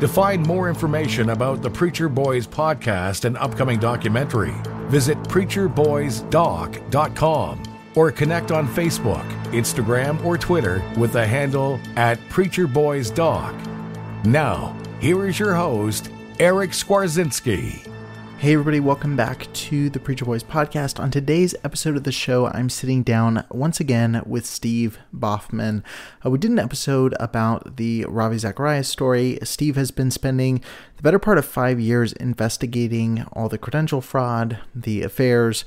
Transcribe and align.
To 0.00 0.06
find 0.06 0.46
more 0.46 0.68
information 0.68 1.30
about 1.30 1.60
the 1.60 1.70
Preacher 1.70 2.08
Boys 2.08 2.46
podcast 2.46 3.24
and 3.24 3.36
upcoming 3.36 3.80
documentary, 3.80 4.54
visit 4.86 5.18
preacherboysdoc.com 5.24 7.62
or 7.96 8.12
connect 8.12 8.52
on 8.52 8.68
Facebook, 8.68 9.28
Instagram, 9.46 10.24
or 10.24 10.38
Twitter 10.38 10.84
with 10.96 11.12
the 11.12 11.26
handle 11.26 11.80
at 11.96 12.20
preacherboysdoc. 12.28 14.24
Now, 14.24 14.76
here 15.00 15.26
is 15.26 15.40
your 15.40 15.56
host, 15.56 16.12
Eric 16.38 16.70
Skwarczynski. 16.70 17.84
Hey, 18.38 18.52
everybody, 18.52 18.78
welcome 18.78 19.16
back 19.16 19.52
to 19.52 19.90
the 19.90 19.98
Preacher 19.98 20.24
Boys 20.24 20.44
podcast. 20.44 21.00
On 21.00 21.10
today's 21.10 21.56
episode 21.64 21.96
of 21.96 22.04
the 22.04 22.12
show, 22.12 22.46
I'm 22.46 22.70
sitting 22.70 23.02
down 23.02 23.44
once 23.50 23.80
again 23.80 24.22
with 24.24 24.46
Steve 24.46 24.96
Baughman. 25.12 25.82
Uh, 26.24 26.30
we 26.30 26.38
did 26.38 26.52
an 26.52 26.60
episode 26.60 27.16
about 27.18 27.78
the 27.78 28.04
Ravi 28.08 28.38
Zacharias 28.38 28.86
story. 28.86 29.40
Steve 29.42 29.74
has 29.74 29.90
been 29.90 30.12
spending 30.12 30.62
the 30.96 31.02
better 31.02 31.18
part 31.18 31.38
of 31.38 31.46
five 31.46 31.80
years 31.80 32.12
investigating 32.12 33.24
all 33.32 33.48
the 33.48 33.58
credential 33.58 34.00
fraud, 34.00 34.60
the 34.72 35.02
affairs, 35.02 35.64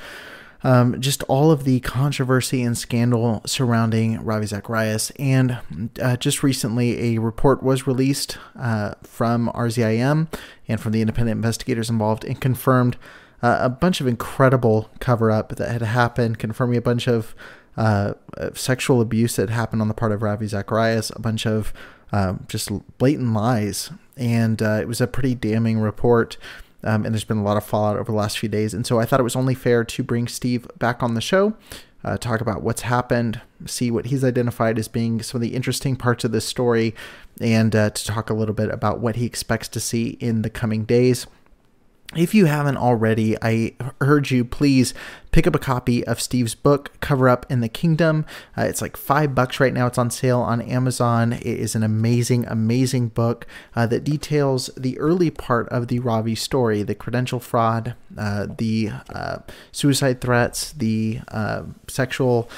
um, 0.63 1.01
just 1.01 1.23
all 1.23 1.51
of 1.51 1.63
the 1.63 1.79
controversy 1.79 2.61
and 2.61 2.77
scandal 2.77 3.41
surrounding 3.45 4.23
Ravi 4.23 4.45
Zacharias. 4.45 5.11
And 5.11 5.89
uh, 6.01 6.17
just 6.17 6.44
recently, 6.44 7.16
a 7.16 7.19
report 7.19 7.63
was 7.63 7.88
released 7.88 8.38
uh, 8.57 8.94
from 9.03 9.51
RZIM 9.55 10.27
and 10.67 10.81
from 10.81 10.91
the 10.91 11.01
independent 11.01 11.38
investigators 11.38 11.89
involved 11.89 12.23
and 12.23 12.39
confirmed 12.39 12.97
uh, 13.41 13.57
a 13.61 13.69
bunch 13.69 14.01
of 14.01 14.07
incredible 14.07 14.89
cover 14.99 15.31
up 15.31 15.55
that 15.55 15.72
had 15.72 15.81
happened, 15.81 16.38
confirming 16.38 16.78
a 16.78 16.81
bunch 16.81 17.07
of 17.07 17.33
uh, 17.78 18.13
sexual 18.53 19.01
abuse 19.01 19.38
that 19.38 19.49
happened 19.49 19.81
on 19.81 19.88
the 19.88 19.93
part 19.93 20.11
of 20.11 20.22
Ravi 20.22 20.45
Zacharias, 20.45 21.11
a 21.16 21.19
bunch 21.19 21.47
of 21.47 21.73
um, 22.11 22.45
just 22.47 22.69
blatant 22.97 23.33
lies. 23.33 23.91
And 24.17 24.61
uh, 24.61 24.79
it 24.81 24.88
was 24.88 25.01
a 25.01 25.07
pretty 25.07 25.33
damning 25.33 25.79
report. 25.79 26.38
Um, 26.84 27.06
and 27.06 27.14
there's 27.14 27.24
been 27.24 27.38
a 27.38 27.44
lot 27.44 27.58
of 27.58 27.66
fallout 27.66 27.97
over 27.97 28.12
the 28.12 28.18
last 28.18 28.40
few 28.40 28.50
days. 28.50 28.74
And 28.74 28.86
so 28.86 29.00
I 29.00 29.06
thought 29.06 29.19
it 29.19 29.24
was 29.24 29.36
only 29.36 29.56
fair 29.56 29.84
to 29.84 30.03
bring 30.03 30.28
Steve 30.28 30.68
back 30.80 31.03
on 31.03 31.14
the 31.14 31.22
show, 31.22 31.56
uh, 32.03 32.18
talk 32.18 32.42
about 32.42 32.64
what's 32.64 32.81
happened, 32.81 33.42
see 33.66 33.92
what 33.92 34.08
he's 34.08 34.24
identified 34.24 34.80
as 34.80 34.88
being 34.88 35.22
some 35.22 35.38
of 35.38 35.41
the 35.41 35.56
interesting 35.56 35.96
parts 35.96 36.24
of 36.24 36.31
this 36.31 36.46
story, 36.46 36.96
and 37.40 37.75
uh, 37.75 37.91
to 37.91 38.06
talk 38.06 38.30
a 38.30 38.34
little 38.34 38.56
bit 38.56 38.70
about 38.70 39.00
what 39.00 39.16
he 39.16 39.25
expects 39.25 39.68
to 39.70 39.80
see 39.80 40.18
in 40.20 40.41
the 40.41 40.50
coming 40.50 40.86
days. 40.86 41.28
If 42.16 42.33
you 42.33 42.45
haven't 42.45 42.75
already, 42.75 43.38
I 43.41 43.73
urge 44.01 44.33
you 44.33 44.44
please 44.44 44.94
pick 45.31 45.47
up 45.47 45.55
a 45.55 45.59
copy 45.59 46.05
of 46.05 46.19
Steve's 46.19 46.55
book, 46.55 46.99
Cover 46.99 47.29
Up 47.29 47.45
in 47.49 47.61
the 47.61 47.69
Kingdom. 47.69 48.25
Uh, 48.57 48.63
it's 48.63 48.81
like 48.81 48.97
five 48.97 49.33
bucks 49.33 49.61
right 49.61 49.73
now. 49.73 49.88
It's 49.88 49.97
on 49.97 50.09
sale 50.09 50.41
on 50.41 50.61
Amazon. 50.61 51.31
It 51.31 51.45
is 51.45 51.73
an 51.73 51.83
amazing, 51.83 52.45
amazing 52.47 53.09
book 53.09 53.47
uh, 53.77 53.88
that 53.88 54.03
details 54.03 54.69
the 54.75 54.99
early 54.99 55.31
part 55.31 55.69
of 55.69 55.88
the 55.88 55.99
Ravi 55.99 56.35
story 56.35 56.83
the 56.83 56.95
credential 56.95 57.39
fraud, 57.39 57.95
uh, 58.17 58.47
the 58.57 58.89
uh, 59.13 59.38
suicide 59.72 60.19
threats, 60.19 60.73
the 60.73 61.22
uh, 61.29 61.63
sexual 61.88 62.49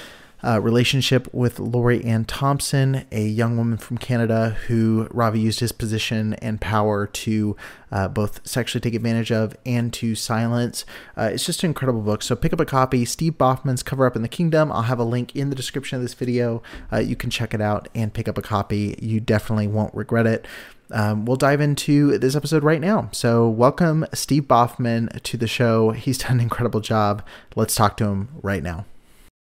uh, 0.44 0.60
relationship 0.60 1.34
with 1.34 1.60
Lori 1.60 2.04
Ann 2.04 2.26
Thompson, 2.26 3.06
a 3.12 3.26
young 3.26 3.58
woman 3.58 3.78
from 3.78 3.98
Canada 3.98 4.58
who 4.68 5.08
Ravi 5.12 5.40
used 5.40 5.62
his 5.62 5.72
position 5.72 6.34
and 6.36 6.60
power 6.60 7.08
to 7.08 7.56
uh, 7.92 8.08
both 8.08 8.46
sexually 8.46 8.82
take 8.82 8.94
advantage 8.94 9.32
of 9.32 9.56
and 9.66 9.94
to 9.94 10.16
silence. 10.16 10.86
Uh, 11.16 11.30
it's 11.34 11.46
just 11.46 11.64
an 11.64 11.70
incredible 11.70 12.02
book. 12.02 12.22
So 12.22 12.36
pick 12.36 12.52
up 12.52 12.60
a 12.60 12.66
copy. 12.66 13.06
Steve 13.06 13.34
Baughman's 13.34 13.84
Cover 13.84 14.06
Up 14.06 14.16
in 14.16 14.22
the 14.22 14.28
Kingdom. 14.28 14.72
I'll 14.72 14.84
have 14.84 15.00
a 15.00 15.06
link 15.06 15.36
in 15.36 15.50
the 15.50 15.56
description 15.56 15.96
of 15.96 16.02
this 16.02 16.14
video. 16.14 16.62
Uh, 16.92 16.98
you 16.98 17.16
can 17.16 17.30
check 17.30 17.54
it 17.54 17.62
out 17.62 17.88
and 17.96 18.14
pick 18.14 18.28
up 18.28 18.38
a 18.38 18.42
copy. 18.42 18.98
You 19.02 19.20
definitely 19.20 19.68
won't 19.68 19.94
regret 19.96 20.28
it. 20.28 20.46
Um, 20.92 21.26
we'll 21.26 21.38
dive 21.38 21.62
into 21.62 22.18
this 22.20 22.36
episode 22.36 22.64
right 22.64 22.82
now. 22.82 23.10
So, 23.14 23.50
welcome 23.50 24.06
Steve 24.14 24.44
Baughman 24.44 25.22
to 25.24 25.38
the 25.38 25.48
show. 25.48 25.92
He's 25.92 26.18
done 26.20 26.34
an 26.34 26.42
incredible 26.42 26.82
job. 26.82 27.26
Let's 27.56 27.74
talk 27.74 27.98
to 27.98 28.06
him 28.06 28.30
right 28.44 28.62
now. 28.62 28.86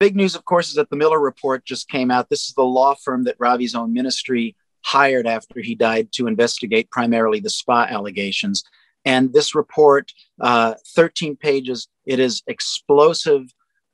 Big 0.03 0.17
news, 0.17 0.35
of 0.35 0.43
course, 0.43 0.67
is 0.67 0.75
that 0.75 0.89
the 0.89 0.97
Miller 0.97 1.17
report 1.17 1.63
just 1.63 1.87
came 1.87 2.11
out. 2.11 2.27
This 2.27 2.45
is 2.45 2.53
the 2.55 2.61
law 2.61 2.93
firm 2.93 3.23
that 3.23 3.37
Ravi's 3.39 3.73
own 3.73 3.93
ministry 3.93 4.53
hired 4.81 5.25
after 5.25 5.61
he 5.61 5.75
died 5.75 6.11
to 6.15 6.27
investigate 6.27 6.91
primarily 6.91 7.39
the 7.39 7.49
spa 7.49 7.87
allegations. 7.89 8.65
And 9.05 9.31
this 9.31 9.55
report, 9.55 10.11
uh, 10.41 10.73
13 10.93 11.37
pages, 11.37 11.87
it 12.05 12.19
is 12.19 12.43
explosive. 12.47 13.43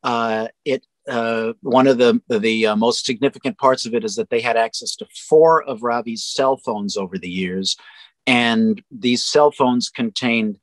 Uh, 0.02 0.48
it 0.66 0.84
uh, 1.08 1.54
one 1.62 1.86
of 1.86 2.00
the 2.00 2.20
the 2.28 2.66
uh, 2.66 2.76
most 2.76 3.06
significant 3.06 3.60
parts 3.60 3.86
of 3.86 3.94
it 3.94 4.04
is 4.04 4.16
that 4.16 4.32
they 4.32 4.42
had 4.42 4.58
access 4.58 4.96
to 4.96 5.06
four 5.30 5.62
of 5.62 5.84
Ravi's 5.84 6.24
cell 6.24 6.58
phones 6.58 6.98
over 6.98 7.20
the 7.20 7.30
years, 7.30 7.78
and 8.26 8.82
these 8.90 9.24
cell 9.24 9.52
phones 9.52 9.90
contained 9.90 10.58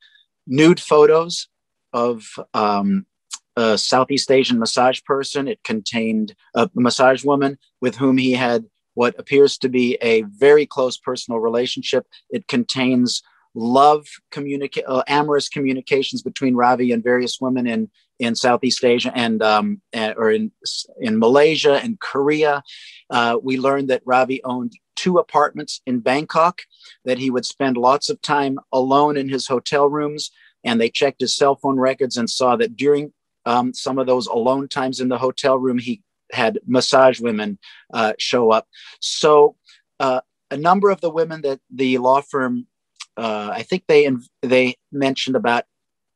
nude 0.45 0.81
photos 0.81 1.47
of 1.93 2.25
um, 2.53 3.07
a 3.57 3.79
Southeast 3.79 4.31
Asian 4.31 4.59
massage 4.59 5.03
person. 5.05 5.49
It 5.49 5.63
contained 5.65 6.35
a 6.55 6.71
massage 6.75 7.25
woman 7.25 7.59
with 7.81 7.97
whom 7.97 8.19
he 8.19 8.33
had 8.33 8.67
what 8.95 9.15
appears 9.19 9.59
to 9.59 9.69
be 9.69 9.99
a 10.01 10.23
very 10.23 10.67
close 10.67 10.97
personal 10.97 11.39
relationship. 11.39 12.07
It 12.31 12.49
contains 12.49 13.23
love 13.55 14.07
communica- 14.31 14.85
uh, 14.87 15.03
amorous 15.07 15.49
communications 15.49 16.23
between 16.23 16.55
Ravi 16.55 16.93
and 16.93 17.03
various 17.03 17.41
women 17.41 17.67
in 17.67 17.91
in 18.19 18.35
Southeast 18.35 18.83
Asia 18.83 19.13
and 19.15 19.43
um, 19.43 19.83
or 19.95 20.31
in 20.31 20.51
in 21.01 21.19
Malaysia 21.19 21.75
and 21.83 22.01
Korea. 22.01 22.63
Uh, 23.11 23.39
we 23.43 23.59
learned 23.59 23.89
that 23.89 24.03
Ravi 24.05 24.43
owned 24.45 24.73
two 24.95 25.19
apartments 25.19 25.81
in 25.87 26.01
Bangkok. 26.01 26.63
That 27.05 27.19
he 27.19 27.31
would 27.31 27.45
spend 27.45 27.77
lots 27.77 28.09
of 28.09 28.21
time 28.23 28.59
alone 28.73 29.17
in 29.17 29.29
his 29.29 29.47
hotel 29.47 29.89
rooms. 29.89 30.31
And 30.65 30.81
they 30.81 30.91
checked 30.91 31.21
his 31.21 31.37
cell 31.37 31.55
phone 31.55 31.79
records 31.79 32.17
and 32.17 32.29
saw 32.29 32.57
that 32.57 32.77
during 32.77 33.13
um, 33.47 33.73
some 33.73 33.99
of 33.99 34.07
those 34.07 34.27
alone 34.27 34.69
times 34.69 35.01
in 35.01 35.09
the 35.09 35.19
hotel 35.19 35.57
room, 35.57 35.79
he 35.79 36.03
had 36.33 36.59
massage 36.67 37.21
women 37.21 37.59
uh, 37.95 38.13
show 38.19 38.51
up. 38.51 38.67
So 39.01 39.57
uh, 40.01 40.21
a 40.51 40.57
number 40.57 40.91
of 40.91 41.01
the 41.01 41.11
women 41.11 41.43
that 41.43 41.61
the 41.73 41.99
law 41.99 42.21
firm, 42.21 42.67
uh, 43.17 43.51
I 43.53 43.63
think 43.63 43.85
they 43.87 44.11
they 44.43 44.77
mentioned 44.93 45.37
about 45.37 45.65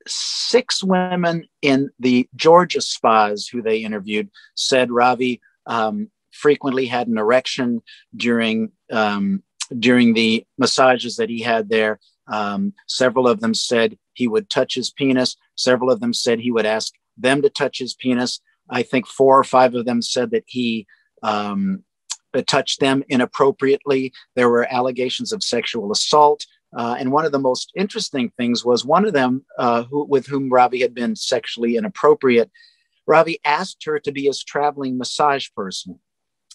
six 0.07 0.83
women 0.83 1.45
in 1.63 1.91
the 1.99 2.29
Georgia 2.35 2.81
spas 2.81 3.47
who 3.47 3.63
they 3.63 3.79
interviewed 3.79 4.31
said 4.55 4.91
Ravi 4.91 5.41
um, 5.67 6.11
frequently 6.33 6.87
had 6.87 7.07
an 7.07 7.19
erection 7.19 7.83
during 8.17 8.73
um, 8.91 9.43
during 9.79 10.15
the 10.15 10.45
massages 10.59 11.17
that 11.17 11.31
he 11.31 11.41
had 11.41 11.69
there. 11.69 12.01
Um, 12.27 12.75
several 12.87 13.29
of 13.29 13.41
them 13.41 13.55
said 13.55 13.99
he 14.15 14.29
would 14.29 14.51
touch 14.51 14.75
his 14.75 14.91
penis. 14.91 15.37
Several 15.57 15.91
of 15.91 16.01
them 16.01 16.13
said 16.13 16.41
he 16.41 16.51
would 16.51 16.67
ask 16.67 16.93
them 17.23 17.43
to 17.43 17.51
touch 17.51 17.79
his 17.79 17.95
penis. 17.95 18.41
I 18.69 18.83
think 18.83 19.07
four 19.07 19.39
or 19.39 19.45
five 19.45 19.75
of 19.75 19.85
them 19.85 20.03
said 20.03 20.31
that 20.31 20.45
he 20.47 20.87
um, 21.23 21.85
touched 22.47 22.81
them 22.81 23.03
inappropriately. 23.09 24.13
There 24.37 24.49
were 24.49 24.73
allegations 24.73 25.33
of 25.33 25.43
sexual 25.43 25.91
assault. 25.93 26.47
Uh, 26.77 26.97
and 26.99 27.11
one 27.11 27.25
of 27.25 27.33
the 27.33 27.39
most 27.39 27.73
interesting 27.75 28.31
things 28.37 28.65
was 28.65 28.85
one 28.85 29.05
of 29.05 29.13
them 29.13 29.45
uh, 29.59 29.83
who, 29.85 30.05
with 30.05 30.27
whom 30.27 30.51
Ravi 30.51 30.81
had 30.81 30.95
been 30.95 31.17
sexually 31.17 31.77
inappropriate. 31.77 32.51
Ravi 33.07 33.41
asked 33.45 33.85
her 33.85 33.99
to 33.99 34.13
be 34.13 34.27
his 34.27 34.45
traveling 34.45 34.97
massage 34.97 35.49
person. 35.57 35.99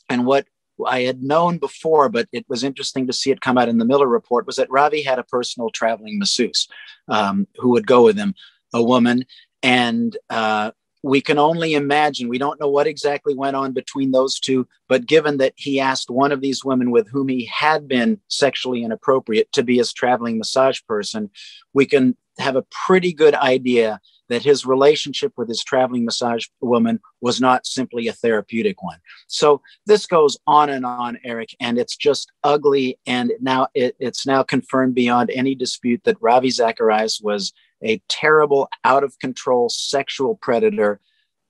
And 0.09 0.25
what 0.25 0.47
I 0.85 1.01
had 1.01 1.21
known 1.21 1.57
before, 1.57 2.09
but 2.09 2.27
it 2.31 2.45
was 2.47 2.63
interesting 2.63 3.07
to 3.07 3.13
see 3.13 3.31
it 3.31 3.41
come 3.41 3.57
out 3.57 3.69
in 3.69 3.77
the 3.77 3.85
Miller 3.85 4.07
report, 4.07 4.45
was 4.45 4.55
that 4.55 4.71
Ravi 4.71 5.01
had 5.01 5.19
a 5.19 5.23
personal 5.23 5.69
traveling 5.69 6.17
masseuse 6.19 6.67
um, 7.09 7.47
who 7.57 7.69
would 7.71 7.87
go 7.87 8.03
with 8.03 8.17
him, 8.17 8.35
a 8.73 8.81
woman. 8.81 9.25
And 9.63 10.15
uh, 10.29 10.71
we 11.03 11.21
can 11.21 11.37
only 11.37 11.75
imagine, 11.75 12.29
we 12.29 12.39
don't 12.39 12.59
know 12.59 12.69
what 12.69 12.87
exactly 12.87 13.35
went 13.35 13.55
on 13.55 13.73
between 13.73 14.11
those 14.11 14.39
two, 14.39 14.67
but 14.89 15.05
given 15.05 15.37
that 15.37 15.53
he 15.55 15.79
asked 15.79 16.09
one 16.09 16.31
of 16.31 16.41
these 16.41 16.65
women 16.65 16.89
with 16.89 17.07
whom 17.09 17.27
he 17.27 17.45
had 17.45 17.87
been 17.87 18.19
sexually 18.27 18.83
inappropriate 18.83 19.51
to 19.51 19.63
be 19.63 19.77
his 19.77 19.93
traveling 19.93 20.37
massage 20.39 20.79
person, 20.87 21.29
we 21.73 21.85
can 21.85 22.17
have 22.39 22.55
a 22.55 22.65
pretty 22.85 23.13
good 23.13 23.35
idea 23.35 23.99
that 24.29 24.41
his 24.41 24.65
relationship 24.65 25.31
with 25.37 25.47
his 25.47 25.63
traveling 25.63 26.05
massage 26.05 26.47
woman 26.59 26.99
was 27.21 27.39
not 27.39 27.65
simply 27.65 28.07
a 28.07 28.13
therapeutic 28.13 28.81
one. 28.81 28.97
So 29.27 29.61
this 29.85 30.07
goes 30.07 30.37
on 30.47 30.69
and 30.69 30.85
on, 30.85 31.19
Eric, 31.23 31.55
and 31.59 31.77
it's 31.77 31.95
just 31.95 32.31
ugly. 32.43 32.97
And 33.05 33.31
now 33.39 33.67
it, 33.75 33.95
it's 33.99 34.25
now 34.25 34.41
confirmed 34.41 34.95
beyond 34.95 35.29
any 35.29 35.53
dispute 35.53 36.01
that 36.05 36.17
Ravi 36.19 36.49
Zacharias 36.49 37.21
was 37.21 37.53
a 37.83 38.01
terrible, 38.07 38.69
out 38.83 39.03
of 39.03 39.17
control 39.19 39.69
sexual 39.69 40.35
predator 40.35 40.99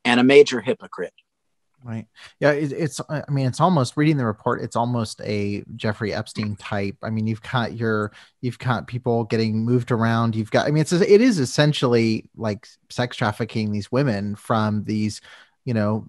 and 0.03 0.19
a 0.19 0.23
major 0.23 0.61
hypocrite. 0.61 1.13
Right. 1.83 2.07
Yeah. 2.39 2.51
It, 2.51 2.71
it's, 2.71 2.99
I 3.09 3.23
mean, 3.29 3.45
it's 3.45 3.59
almost 3.59 3.95
reading 3.95 4.17
the 4.17 4.25
report. 4.25 4.61
It's 4.63 4.75
almost 4.75 5.21
a 5.21 5.63
Jeffrey 5.75 6.15
Epstein 6.15 6.55
type. 6.55 6.97
I 7.03 7.11
mean, 7.11 7.27
you've 7.27 7.43
got 7.43 7.73
your, 7.73 8.11
you've 8.41 8.57
got 8.57 8.87
people 8.87 9.23
getting 9.25 9.63
moved 9.63 9.91
around. 9.91 10.35
You've 10.35 10.49
got, 10.49 10.67
I 10.67 10.71
mean, 10.71 10.81
it's, 10.81 10.93
it 10.93 11.21
is 11.21 11.37
essentially 11.37 12.27
like 12.35 12.67
sex 12.89 13.15
trafficking 13.15 13.71
these 13.71 13.91
women 13.91 14.35
from 14.35 14.83
these, 14.85 15.21
you 15.65 15.73
know, 15.73 16.07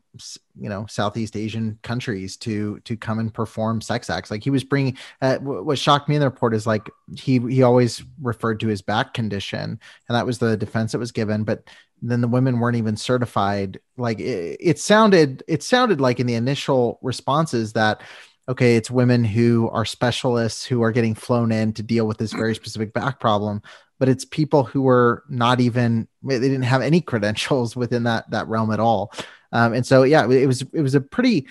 you 0.61 0.69
know, 0.69 0.85
Southeast 0.87 1.35
Asian 1.35 1.79
countries 1.83 2.37
to 2.37 2.79
to 2.81 2.95
come 2.95 3.19
and 3.19 3.33
perform 3.33 3.81
sex 3.81 4.11
acts. 4.11 4.31
Like 4.31 4.45
he 4.45 4.51
was 4.51 4.63
bringing. 4.63 4.99
Uh, 5.23 5.39
what 5.39 5.79
shocked 5.79 6.11
me 6.11 6.15
in 6.15 6.21
the 6.21 6.29
report 6.29 6.55
is 6.55 6.67
like 6.67 6.91
he 7.17 7.39
he 7.39 7.63
always 7.63 8.05
referred 8.21 8.61
to 8.61 8.69
his 8.69 8.83
back 8.83 9.15
condition, 9.15 9.81
and 10.09 10.17
that 10.17 10.27
was 10.27 10.39
the 10.39 10.59
defense 10.59 10.93
that 10.93 10.99
was 10.99 11.11
given. 11.11 11.43
But 11.43 11.65
then 12.03 12.21
the 12.21 12.29
women 12.29 12.61
weren't 12.61 12.77
even 12.77 12.99
certified. 12.99 13.81
Like 13.97 14.21
it, 14.21 14.59
it 14.61 14.79
sounded 14.79 15.43
it 15.49 15.63
sounded 15.63 16.03
like 16.03 16.21
in 16.21 16.27
the 16.27 16.35
initial 16.35 16.99
responses 17.01 17.73
that 17.73 18.03
okay, 18.49 18.77
it's 18.77 18.91
women 18.91 19.25
who 19.25 19.71
are 19.71 19.87
specialists 19.87 20.67
who 20.67 20.83
are 20.83 20.93
getting 20.93 21.15
flown 21.15 21.51
in 21.51 21.73
to 21.73 21.83
deal 21.83 22.07
with 22.07 22.19
this 22.19 22.33
very 22.33 22.55
specific 22.55 22.93
back 22.93 23.21
problem 23.21 23.63
but 23.99 24.09
it's 24.09 24.25
people 24.25 24.63
who 24.65 24.83
were 24.83 25.25
not 25.29 25.61
even 25.61 26.07
they 26.23 26.39
didn't 26.39 26.63
have 26.63 26.83
any 26.83 27.01
credentials 27.01 27.75
within 27.77 28.05
that 28.05 28.31
that 28.31 28.49
realm 28.49 28.71
at 28.71 28.81
all 28.81 29.13
um, 29.57 29.73
and 29.73 29.87
so, 29.87 30.03
yeah, 30.03 30.29
it 30.29 30.47
was 30.47 30.61
it 30.61 30.83
was 30.83 30.95
a 30.95 31.01
pretty. 31.01 31.47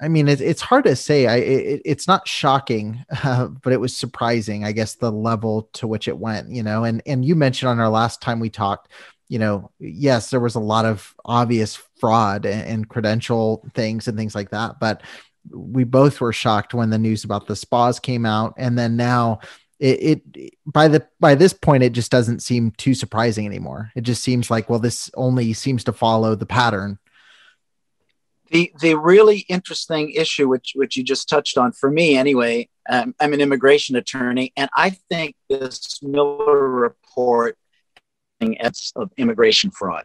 I 0.00 0.08
mean, 0.08 0.26
it, 0.26 0.40
it's 0.40 0.62
hard 0.62 0.84
to 0.84 0.96
say. 0.96 1.26
I 1.26 1.36
it, 1.36 1.82
it's 1.84 2.08
not 2.08 2.26
shocking, 2.26 3.04
uh, 3.22 3.48
but 3.48 3.74
it 3.74 3.80
was 3.80 3.94
surprising. 3.94 4.64
I 4.64 4.72
guess 4.72 4.94
the 4.94 5.12
level 5.12 5.68
to 5.74 5.86
which 5.86 6.08
it 6.08 6.16
went. 6.16 6.48
You 6.48 6.62
know, 6.62 6.84
and 6.84 7.02
and 7.04 7.22
you 7.22 7.36
mentioned 7.36 7.68
on 7.68 7.80
our 7.80 7.90
last 7.90 8.22
time 8.22 8.40
we 8.40 8.48
talked. 8.48 8.88
You 9.28 9.38
know, 9.38 9.70
yes, 9.78 10.30
there 10.30 10.40
was 10.40 10.54
a 10.54 10.60
lot 10.60 10.84
of 10.84 11.14
obvious 11.24 11.76
fraud 12.00 12.44
and, 12.46 12.66
and 12.68 12.88
credential 12.88 13.66
things 13.74 14.08
and 14.08 14.16
things 14.16 14.34
like 14.34 14.50
that, 14.50 14.78
but 14.80 15.02
we 15.50 15.84
both 15.84 16.20
were 16.20 16.32
shocked 16.32 16.74
when 16.74 16.90
the 16.90 16.98
news 16.98 17.24
about 17.24 17.46
the 17.46 17.56
spas 17.56 17.98
came 17.98 18.24
out, 18.24 18.54
and 18.56 18.78
then 18.78 18.96
now 18.96 19.40
it, 19.82 20.22
it, 20.34 20.54
by 20.64 20.86
the 20.86 21.06
by 21.18 21.34
this 21.34 21.52
point 21.52 21.82
it 21.82 21.92
just 21.92 22.10
doesn't 22.10 22.40
seem 22.40 22.70
too 22.72 22.94
surprising 22.94 23.46
anymore 23.46 23.90
it 23.96 24.02
just 24.02 24.22
seems 24.22 24.48
like 24.48 24.70
well 24.70 24.78
this 24.78 25.10
only 25.14 25.52
seems 25.52 25.82
to 25.82 25.92
follow 25.92 26.36
the 26.36 26.46
pattern 26.46 27.00
the 28.52 28.72
the 28.80 28.94
really 28.94 29.40
interesting 29.48 30.10
issue 30.10 30.48
which 30.48 30.72
which 30.76 30.96
you 30.96 31.02
just 31.02 31.28
touched 31.28 31.58
on 31.58 31.72
for 31.72 31.90
me 31.90 32.16
anyway 32.16 32.68
um, 32.88 33.14
i'm 33.18 33.32
an 33.32 33.40
immigration 33.40 33.96
attorney 33.96 34.52
and 34.56 34.70
i 34.76 34.90
think 35.10 35.34
this 35.48 36.00
miller 36.02 36.68
report 36.68 37.56
of 38.96 39.10
immigration 39.16 39.70
fraud 39.70 40.04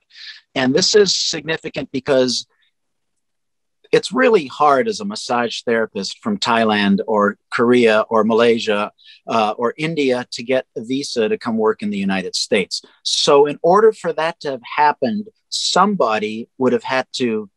and 0.55 0.73
this 0.73 0.95
is 0.95 1.15
significant 1.15 1.91
because 1.91 2.47
it's 3.91 4.11
really 4.11 4.47
hard 4.47 4.87
as 4.87 4.99
a 4.99 5.05
massage 5.05 5.61
therapist 5.61 6.19
from 6.19 6.37
Thailand 6.37 6.99
or 7.07 7.37
Korea 7.51 8.01
or 8.09 8.25
Malaysia 8.25 8.91
uh, 9.27 9.53
or 9.57 9.73
India 9.77 10.25
to 10.31 10.43
get 10.43 10.65
a 10.75 10.83
visa 10.83 11.29
to 11.29 11.37
come 11.37 11.57
work 11.57 11.81
in 11.81 11.89
the 11.89 11.97
United 11.97 12.35
States. 12.35 12.81
So, 13.03 13.45
in 13.45 13.57
order 13.63 13.93
for 13.93 14.11
that 14.13 14.41
to 14.41 14.51
have 14.51 14.61
happened, 14.75 15.29
somebody 15.49 16.49
would 16.57 16.73
have 16.73 16.83
had 16.83 17.07
to 17.13 17.49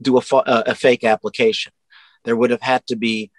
do 0.00 0.18
a, 0.18 0.22
a 0.46 0.74
fake 0.74 1.04
application. 1.04 1.72
There 2.24 2.36
would 2.36 2.50
have 2.50 2.62
had 2.62 2.86
to 2.86 2.96
be 2.96 3.30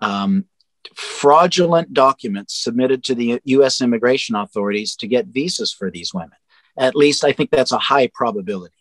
um, 0.00 0.46
fraudulent 0.94 1.92
documents 1.92 2.62
submitted 2.62 3.04
to 3.04 3.14
the 3.14 3.40
US 3.44 3.80
immigration 3.80 4.34
authorities 4.34 4.96
to 4.96 5.06
get 5.06 5.26
visas 5.26 5.72
for 5.72 5.90
these 5.90 6.14
women. 6.14 6.30
At 6.78 6.96
least 6.96 7.24
I 7.24 7.32
think 7.32 7.50
that's 7.50 7.72
a 7.72 7.78
high 7.78 8.10
probability. 8.12 8.74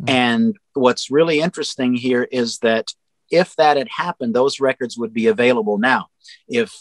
Mm-hmm. 0.00 0.08
And 0.08 0.56
what's 0.74 1.10
really 1.10 1.40
interesting 1.40 1.94
here 1.94 2.24
is 2.30 2.58
that 2.58 2.92
if 3.30 3.56
that 3.56 3.76
had 3.76 3.88
happened, 3.88 4.34
those 4.34 4.60
records 4.60 4.96
would 4.98 5.12
be 5.12 5.26
available 5.26 5.78
now. 5.78 6.08
If 6.48 6.74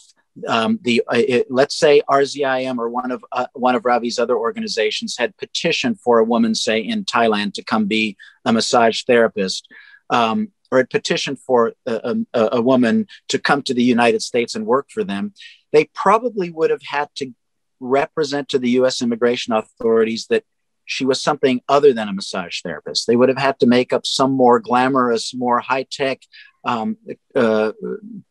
um, 0.48 0.80
the 0.82 1.04
uh, 1.08 1.18
it, 1.18 1.48
let's 1.50 1.76
say 1.76 2.02
RZIM 2.10 2.78
or 2.78 2.90
one 2.90 3.12
of 3.12 3.24
uh, 3.32 3.48
one 3.54 3.76
of 3.76 3.86
Ravi's 3.86 4.20
other 4.20 4.38
organizations 4.38 5.18
had 5.18 5.36
petitioned 5.38 6.00
for 6.00 6.20
a 6.20 6.24
woman, 6.24 6.56
say 6.56 6.80
in 6.80 7.04
Thailand, 7.06 7.54
to 7.56 7.64
come 7.64 7.86
be 7.86 8.18
a 8.46 8.54
massage 8.54 9.04
therapist, 9.04 9.68
um, 10.12 10.52
or 10.72 10.78
had 10.78 10.90
petitioned 10.90 11.40
for 11.40 11.74
a, 11.86 12.16
a, 12.34 12.50
a 12.54 12.62
woman 12.62 13.08
to 13.30 13.40
come 13.40 13.62
to 13.64 13.74
the 13.74 13.84
United 13.84 14.22
States 14.22 14.56
and 14.56 14.66
work 14.66 14.90
for 14.90 15.04
them, 15.04 15.34
they 15.72 15.86
probably 15.94 16.50
would 16.50 16.70
have 16.70 16.84
had 16.84 17.10
to 17.16 17.34
represent 17.80 18.50
to 18.50 18.60
the 18.60 18.70
U.S. 18.72 19.02
immigration 19.02 19.54
authorities 19.54 20.28
that 20.30 20.44
she 20.86 21.06
was 21.06 21.22
something 21.22 21.62
other 21.68 21.94
than 21.94 22.08
a 22.08 22.14
massage 22.14 22.62
therapist. 22.62 23.08
They 23.08 23.16
would 23.16 23.30
have 23.30 23.38
had 23.38 23.60
to 23.60 23.68
make 23.68 23.94
up 23.94 24.06
some 24.06 24.32
more 24.32 24.60
glamorous, 24.60 25.34
more 25.34 25.60
high 25.60 25.86
tech 25.90 26.22
um, 26.64 26.98
uh, 27.36 27.72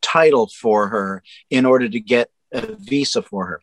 title 0.03 0.49
for 0.49 0.89
her 0.89 1.23
in 1.51 1.67
order 1.67 1.89
to 1.89 2.01
get 2.01 2.31
a 2.53 2.77
visa 2.79 3.23
for 3.23 3.47
her. 3.47 3.63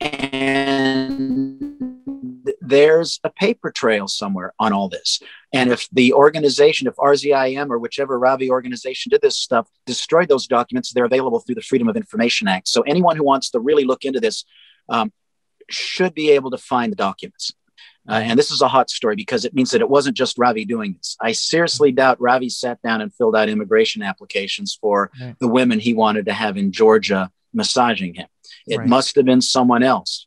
And 0.00 1.70
there's 2.60 3.20
a 3.24 3.30
paper 3.30 3.70
trail 3.70 4.08
somewhere 4.08 4.52
on 4.58 4.72
all 4.72 4.88
this. 4.88 5.20
And 5.52 5.70
if 5.70 5.88
the 5.92 6.12
organization, 6.12 6.86
if 6.86 6.94
RZIM 6.96 7.70
or 7.70 7.78
whichever 7.78 8.18
Ravi 8.18 8.50
organization 8.50 9.10
did 9.10 9.22
this 9.22 9.36
stuff, 9.36 9.68
destroyed 9.86 10.28
those 10.28 10.46
documents, 10.46 10.92
they're 10.92 11.04
available 11.04 11.40
through 11.40 11.56
the 11.56 11.62
Freedom 11.62 11.88
of 11.88 11.96
Information 11.96 12.48
Act. 12.48 12.68
So 12.68 12.82
anyone 12.82 13.16
who 13.16 13.24
wants 13.24 13.50
to 13.50 13.60
really 13.60 13.84
look 13.84 14.04
into 14.04 14.20
this 14.20 14.44
um, 14.88 15.12
should 15.68 16.14
be 16.14 16.30
able 16.30 16.50
to 16.50 16.58
find 16.58 16.92
the 16.92 16.96
documents. 16.96 17.52
Uh, 18.08 18.14
and 18.14 18.38
this 18.38 18.50
is 18.50 18.62
a 18.62 18.68
hot 18.68 18.90
story 18.90 19.14
because 19.14 19.44
it 19.44 19.54
means 19.54 19.70
that 19.70 19.80
it 19.80 19.90
wasn't 19.90 20.16
just 20.16 20.38
Ravi 20.38 20.64
doing 20.64 20.94
this. 20.94 21.16
I 21.20 21.32
seriously 21.32 21.92
doubt 21.92 22.20
Ravi 22.20 22.48
sat 22.48 22.80
down 22.82 23.00
and 23.00 23.14
filled 23.14 23.36
out 23.36 23.48
immigration 23.48 24.02
applications 24.02 24.76
for 24.80 25.10
right. 25.20 25.36
the 25.38 25.48
women 25.48 25.78
he 25.78 25.94
wanted 25.94 26.26
to 26.26 26.32
have 26.32 26.56
in 26.56 26.72
Georgia 26.72 27.30
massaging 27.52 28.14
him. 28.14 28.26
It 28.66 28.78
right. 28.78 28.88
must 28.88 29.16
have 29.16 29.26
been 29.26 29.40
someone 29.40 29.82
else. 29.82 30.26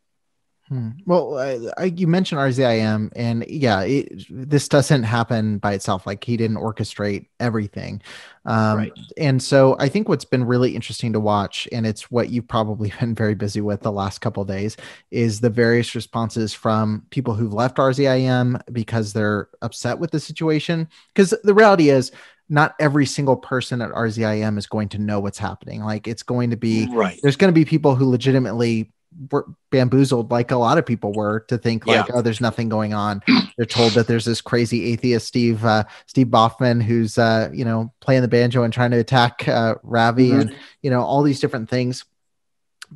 Hmm. 0.73 0.89
Well, 1.05 1.37
I, 1.77 1.83
you 1.83 2.07
mentioned 2.07 2.39
RZIM, 2.39 3.11
and 3.15 3.45
yeah, 3.47 3.81
it, 3.81 4.25
this 4.27 4.67
doesn't 4.67 5.03
happen 5.03 5.59
by 5.59 5.73
itself. 5.73 6.07
Like 6.07 6.23
he 6.23 6.35
didn't 6.35 6.57
orchestrate 6.57 7.27
everything, 7.39 8.01
um, 8.45 8.77
right. 8.79 8.91
and 9.15 9.39
so 9.39 9.75
I 9.77 9.87
think 9.87 10.09
what's 10.09 10.25
been 10.25 10.45
really 10.45 10.75
interesting 10.75 11.13
to 11.13 11.19
watch, 11.19 11.67
and 11.71 11.85
it's 11.85 12.09
what 12.09 12.31
you've 12.31 12.47
probably 12.47 12.91
been 12.99 13.13
very 13.13 13.35
busy 13.35 13.61
with 13.61 13.81
the 13.81 13.91
last 13.91 14.21
couple 14.21 14.43
days, 14.45 14.75
is 15.11 15.41
the 15.41 15.51
various 15.51 15.93
responses 15.93 16.55
from 16.55 17.05
people 17.11 17.35
who've 17.35 17.53
left 17.53 17.77
RZIM 17.77 18.59
because 18.73 19.13
they're 19.13 19.49
upset 19.61 19.99
with 19.99 20.09
the 20.09 20.19
situation. 20.19 20.89
Because 21.13 21.35
the 21.43 21.53
reality 21.53 21.89
is, 21.89 22.11
not 22.49 22.73
every 22.79 23.05
single 23.05 23.37
person 23.37 23.79
at 23.79 23.91
RZIM 23.91 24.57
is 24.57 24.65
going 24.65 24.89
to 24.89 24.97
know 24.97 25.19
what's 25.19 25.37
happening. 25.37 25.83
Like 25.83 26.07
it's 26.07 26.23
going 26.23 26.49
to 26.49 26.57
be 26.57 26.87
right. 26.91 27.19
There's 27.21 27.37
going 27.37 27.53
to 27.53 27.55
be 27.59 27.63
people 27.63 27.93
who 27.93 28.09
legitimately 28.09 28.91
were 29.31 29.45
bamboozled 29.71 30.31
like 30.31 30.51
a 30.51 30.55
lot 30.55 30.77
of 30.77 30.85
people 30.85 31.13
were 31.13 31.41
to 31.49 31.57
think 31.57 31.85
like 31.85 32.07
Yeah. 32.07 32.15
oh 32.15 32.21
there's 32.21 32.41
nothing 32.41 32.69
going 32.69 32.93
on 32.93 33.21
they're 33.57 33.65
told 33.65 33.93
that 33.93 34.07
there's 34.07 34.25
this 34.25 34.41
crazy 34.41 34.91
atheist 34.93 35.27
steve 35.27 35.63
uh, 35.65 35.83
steve 36.07 36.27
Baughman 36.27 36.81
who's 36.81 37.17
uh, 37.17 37.49
you 37.53 37.65
know 37.65 37.91
playing 37.99 38.21
the 38.21 38.27
banjo 38.27 38.63
and 38.63 38.73
trying 38.73 38.91
to 38.91 38.97
attack 38.99 39.47
uh, 39.47 39.75
ravi 39.83 40.29
Mhm. 40.29 40.41
and 40.41 40.55
you 40.81 40.89
know 40.89 41.01
all 41.01 41.23
these 41.23 41.39
different 41.39 41.69
things 41.69 42.05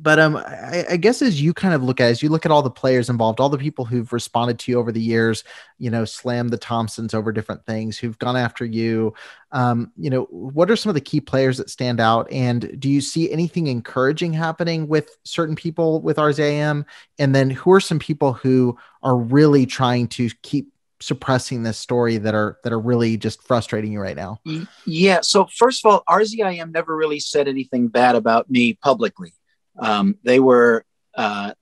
but 0.02 0.18
um 0.18 0.36
I, 0.36 0.84
I 0.90 0.96
guess 0.96 1.22
as 1.22 1.40
you 1.40 1.52
kind 1.52 1.74
of 1.74 1.82
look 1.82 2.00
at 2.00 2.10
as 2.10 2.22
you 2.22 2.28
look 2.28 2.46
at 2.46 2.52
all 2.52 2.62
the 2.62 2.70
players 2.70 3.08
involved 3.08 3.40
all 3.40 3.48
the 3.48 3.58
people 3.58 3.84
who've 3.84 4.12
responded 4.12 4.58
to 4.60 4.72
you 4.72 4.78
over 4.78 4.92
the 4.92 5.00
years 5.00 5.44
you 5.78 5.90
know 5.90 6.04
slam 6.04 6.48
the 6.48 6.58
thompsons 6.58 7.14
over 7.14 7.32
different 7.32 7.64
things 7.66 7.98
who've 7.98 8.18
gone 8.18 8.36
after 8.36 8.64
you 8.64 9.14
um, 9.52 9.92
you 9.96 10.10
know 10.10 10.22
what 10.30 10.70
are 10.70 10.76
some 10.76 10.90
of 10.90 10.94
the 10.94 11.00
key 11.00 11.20
players 11.20 11.56
that 11.56 11.70
stand 11.70 12.00
out 12.00 12.30
and 12.30 12.78
do 12.78 12.88
you 12.88 13.00
see 13.00 13.30
anything 13.30 13.66
encouraging 13.66 14.32
happening 14.32 14.88
with 14.88 15.16
certain 15.24 15.56
people 15.56 16.00
with 16.00 16.18
RZIM 16.18 16.84
and 17.18 17.34
then 17.34 17.50
who 17.50 17.72
are 17.72 17.80
some 17.80 17.98
people 17.98 18.32
who 18.32 18.76
are 19.02 19.16
really 19.16 19.64
trying 19.66 20.06
to 20.08 20.28
keep 20.42 20.72
suppressing 21.00 21.62
this 21.62 21.78
story 21.78 22.18
that 22.18 22.34
are 22.34 22.58
that 22.64 22.72
are 22.72 22.80
really 22.80 23.16
just 23.16 23.42
frustrating 23.42 23.92
you 23.92 24.00
right 24.00 24.16
now 24.16 24.40
Yeah. 24.84 25.20
So 25.22 25.46
first 25.46 25.84
of 25.84 25.92
all, 25.92 26.02
RZIM 26.08 26.72
never 26.72 26.96
really 26.96 27.20
said 27.20 27.46
anything 27.46 27.88
bad 27.88 28.16
about 28.16 28.50
me 28.50 28.74
publicly. 28.74 29.32
Um, 29.78 30.16
they 30.22 30.40
were 30.40 30.84
uh, 31.14 31.52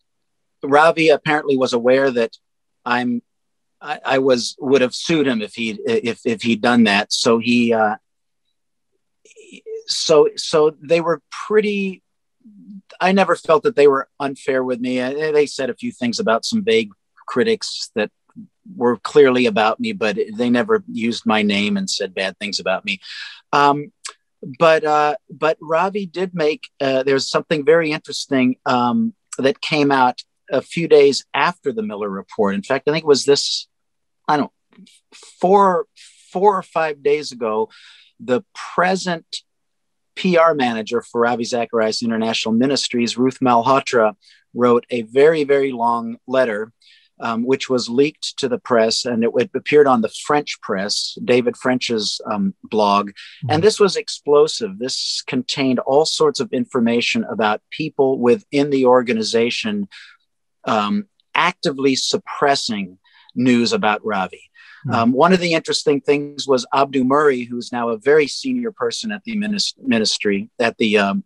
Ravi 0.62 1.08
apparently 1.10 1.56
was 1.56 1.72
aware 1.72 2.10
that 2.10 2.36
I'm 2.84 3.22
I, 3.80 4.00
I 4.04 4.18
was 4.18 4.56
would 4.58 4.80
have 4.80 4.94
sued 4.94 5.26
him 5.26 5.42
if 5.42 5.54
he 5.54 5.78
if 5.86 6.20
if 6.24 6.42
he'd 6.42 6.60
done 6.60 6.84
that. 6.84 7.12
So 7.12 7.38
he 7.38 7.72
uh, 7.72 7.96
so 9.86 10.28
so 10.36 10.74
they 10.80 11.00
were 11.00 11.22
pretty. 11.46 12.02
I 13.00 13.12
never 13.12 13.34
felt 13.34 13.64
that 13.64 13.74
they 13.74 13.88
were 13.88 14.08
unfair 14.20 14.62
with 14.62 14.80
me. 14.80 14.98
They 14.98 15.46
said 15.46 15.70
a 15.70 15.74
few 15.74 15.90
things 15.90 16.20
about 16.20 16.44
some 16.44 16.62
vague 16.62 16.90
critics 17.26 17.90
that 17.96 18.10
were 18.76 18.98
clearly 18.98 19.46
about 19.46 19.80
me, 19.80 19.92
but 19.92 20.16
they 20.36 20.50
never 20.50 20.84
used 20.90 21.26
my 21.26 21.42
name 21.42 21.76
and 21.76 21.90
said 21.90 22.14
bad 22.14 22.38
things 22.38 22.60
about 22.60 22.84
me. 22.84 23.00
Um, 23.52 23.92
but 24.58 24.84
uh, 24.84 25.16
but 25.28 25.58
Ravi 25.60 26.06
did 26.06 26.34
make 26.34 26.68
uh, 26.80 27.02
there's 27.02 27.28
something 27.28 27.64
very 27.64 27.90
interesting 27.90 28.56
um, 28.64 29.14
that 29.38 29.60
came 29.60 29.90
out 29.90 30.22
a 30.50 30.62
few 30.62 30.86
days 30.86 31.24
after 31.34 31.72
the 31.72 31.82
Miller 31.82 32.08
report. 32.08 32.54
In 32.54 32.62
fact, 32.62 32.88
I 32.88 32.92
think 32.92 33.04
it 33.04 33.08
was 33.08 33.24
this 33.24 33.66
I 34.28 34.36
don't 34.36 34.52
four 35.12 35.86
four 36.30 36.56
or 36.56 36.62
five 36.62 37.02
days 37.02 37.32
ago. 37.32 37.70
The 38.20 38.42
present 38.54 39.26
PR 40.14 40.54
manager 40.54 41.02
for 41.02 41.22
Ravi 41.22 41.44
Zacharias 41.44 42.02
International 42.02 42.54
Ministries, 42.54 43.18
Ruth 43.18 43.40
Malhotra, 43.40 44.14
wrote 44.54 44.86
a 44.90 45.02
very 45.02 45.42
very 45.42 45.72
long 45.72 46.18
letter 46.28 46.72
um, 47.20 47.44
which 47.44 47.70
was 47.70 47.88
leaked 47.88 48.36
to 48.38 48.48
the 48.48 48.58
press 48.58 49.04
and 49.04 49.24
it, 49.24 49.30
it 49.36 49.50
appeared 49.54 49.86
on 49.86 50.02
the 50.02 50.08
French 50.08 50.60
press, 50.60 51.16
David 51.24 51.56
French's 51.56 52.20
um, 52.30 52.54
blog. 52.62 53.12
And 53.48 53.62
this 53.62 53.80
was 53.80 53.96
explosive. 53.96 54.78
This 54.78 55.22
contained 55.26 55.78
all 55.80 56.04
sorts 56.04 56.40
of 56.40 56.52
information 56.52 57.24
about 57.24 57.62
people 57.70 58.18
within 58.18 58.70
the 58.70 58.86
organization 58.86 59.88
um, 60.64 61.06
actively 61.34 61.96
suppressing 61.96 62.98
news 63.34 63.72
about 63.72 64.04
Ravi. 64.04 64.50
Hmm. 64.84 64.94
Um, 64.94 65.12
one 65.12 65.32
of 65.32 65.40
the 65.40 65.52
interesting 65.52 66.00
things 66.00 66.46
was 66.46 66.66
Abdu 66.72 67.04
Murray, 67.04 67.42
who's 67.42 67.72
now 67.72 67.90
a 67.90 67.98
very 67.98 68.26
senior 68.26 68.72
person 68.72 69.12
at 69.12 69.22
the 69.24 69.36
ministry, 69.36 70.50
at 70.58 70.76
the 70.78 70.98
um, 70.98 71.24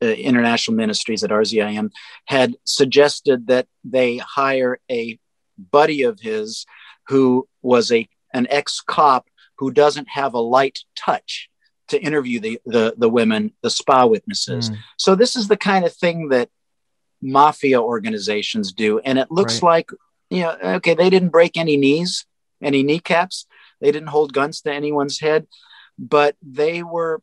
uh, 0.00 0.06
international 0.06 0.76
ministries 0.76 1.24
at 1.24 1.30
RZIM, 1.30 1.90
had 2.26 2.54
suggested 2.64 3.48
that 3.48 3.66
they 3.84 4.18
hire 4.18 4.78
a 4.90 5.18
buddy 5.58 6.02
of 6.02 6.20
his 6.20 6.66
who 7.08 7.48
was 7.62 7.90
a 7.92 8.08
an 8.32 8.46
ex 8.50 8.80
cop 8.80 9.26
who 9.58 9.70
doesn't 9.70 10.08
have 10.08 10.34
a 10.34 10.38
light 10.38 10.80
touch 10.96 11.48
to 11.88 12.00
interview 12.00 12.40
the 12.40 12.60
the, 12.66 12.94
the 12.96 13.08
women, 13.08 13.52
the 13.62 13.70
spa 13.70 14.06
witnesses. 14.06 14.70
Mm. 14.70 14.76
So 14.96 15.14
this 15.14 15.36
is 15.36 15.48
the 15.48 15.56
kind 15.56 15.84
of 15.84 15.92
thing 15.92 16.28
that 16.28 16.48
mafia 17.20 17.80
organizations 17.80 18.72
do, 18.72 18.98
and 19.00 19.18
it 19.18 19.30
looks 19.30 19.62
like 19.62 19.90
you 20.30 20.42
know, 20.42 20.56
okay, 20.62 20.94
they 20.94 21.08
didn't 21.10 21.30
break 21.30 21.56
any 21.56 21.76
knees, 21.76 22.26
any 22.62 22.82
kneecaps, 22.82 23.46
they 23.80 23.90
didn't 23.90 24.08
hold 24.08 24.32
guns 24.32 24.60
to 24.62 24.72
anyone's 24.72 25.20
head, 25.20 25.46
but 25.98 26.36
they 26.42 26.82
were 26.82 27.22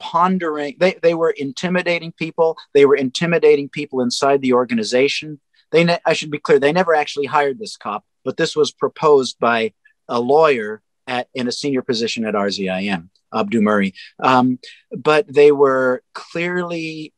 pondering 0.00 0.76
they, 0.78 0.94
they 1.02 1.14
were 1.14 1.30
intimidating 1.30 2.12
people. 2.12 2.56
They 2.72 2.86
were 2.86 2.96
intimidating 2.96 3.68
people 3.68 4.00
inside 4.00 4.40
the 4.40 4.54
organization 4.54 5.40
they 5.72 5.84
ne- 5.84 6.00
i 6.04 6.12
should 6.12 6.30
be 6.30 6.38
clear 6.38 6.58
they 6.58 6.72
never 6.72 6.94
actually 6.94 7.26
hired 7.26 7.58
this 7.58 7.76
cop 7.76 8.04
but 8.24 8.36
this 8.36 8.54
was 8.54 8.72
proposed 8.72 9.38
by 9.38 9.72
a 10.08 10.20
lawyer 10.20 10.82
at 11.06 11.28
in 11.34 11.48
a 11.48 11.52
senior 11.52 11.82
position 11.82 12.24
at 12.24 12.34
rzim 12.34 13.08
abdu 13.32 13.60
murray. 13.60 13.94
Um, 14.18 14.58
but 14.90 15.26
they 15.32 15.52
were 15.52 16.02
clearly 16.14 17.12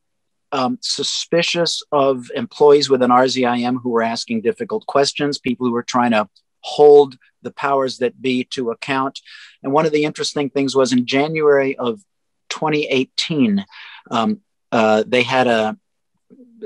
um, 0.52 0.78
suspicious 0.80 1.83
of 1.92 2.30
employees 2.35 2.90
within 2.90 3.11
rzim 3.11 3.80
who 3.83 3.90
were 3.90 4.02
asking 4.02 4.40
difficult 4.40 4.87
questions 4.87 5.38
people 5.38 5.66
who 5.66 5.73
were 5.73 5.83
trying 5.83 6.11
to 6.11 6.28
hold 6.61 7.16
the 7.42 7.52
powers 7.52 7.99
that 7.99 8.21
be 8.21 8.45
to 8.45 8.71
account. 8.71 9.21
And 9.62 9.73
one 9.73 9.87
of 9.87 9.92
the 9.92 10.04
interesting 10.04 10.50
things 10.50 10.75
was 10.75 10.92
in 10.92 11.07
january 11.07 11.76
of 11.76 12.00
2018 12.49 13.64
um, 14.11 14.40
uh, 14.73 15.04
they 15.07 15.23
had 15.23 15.47
a 15.47 15.76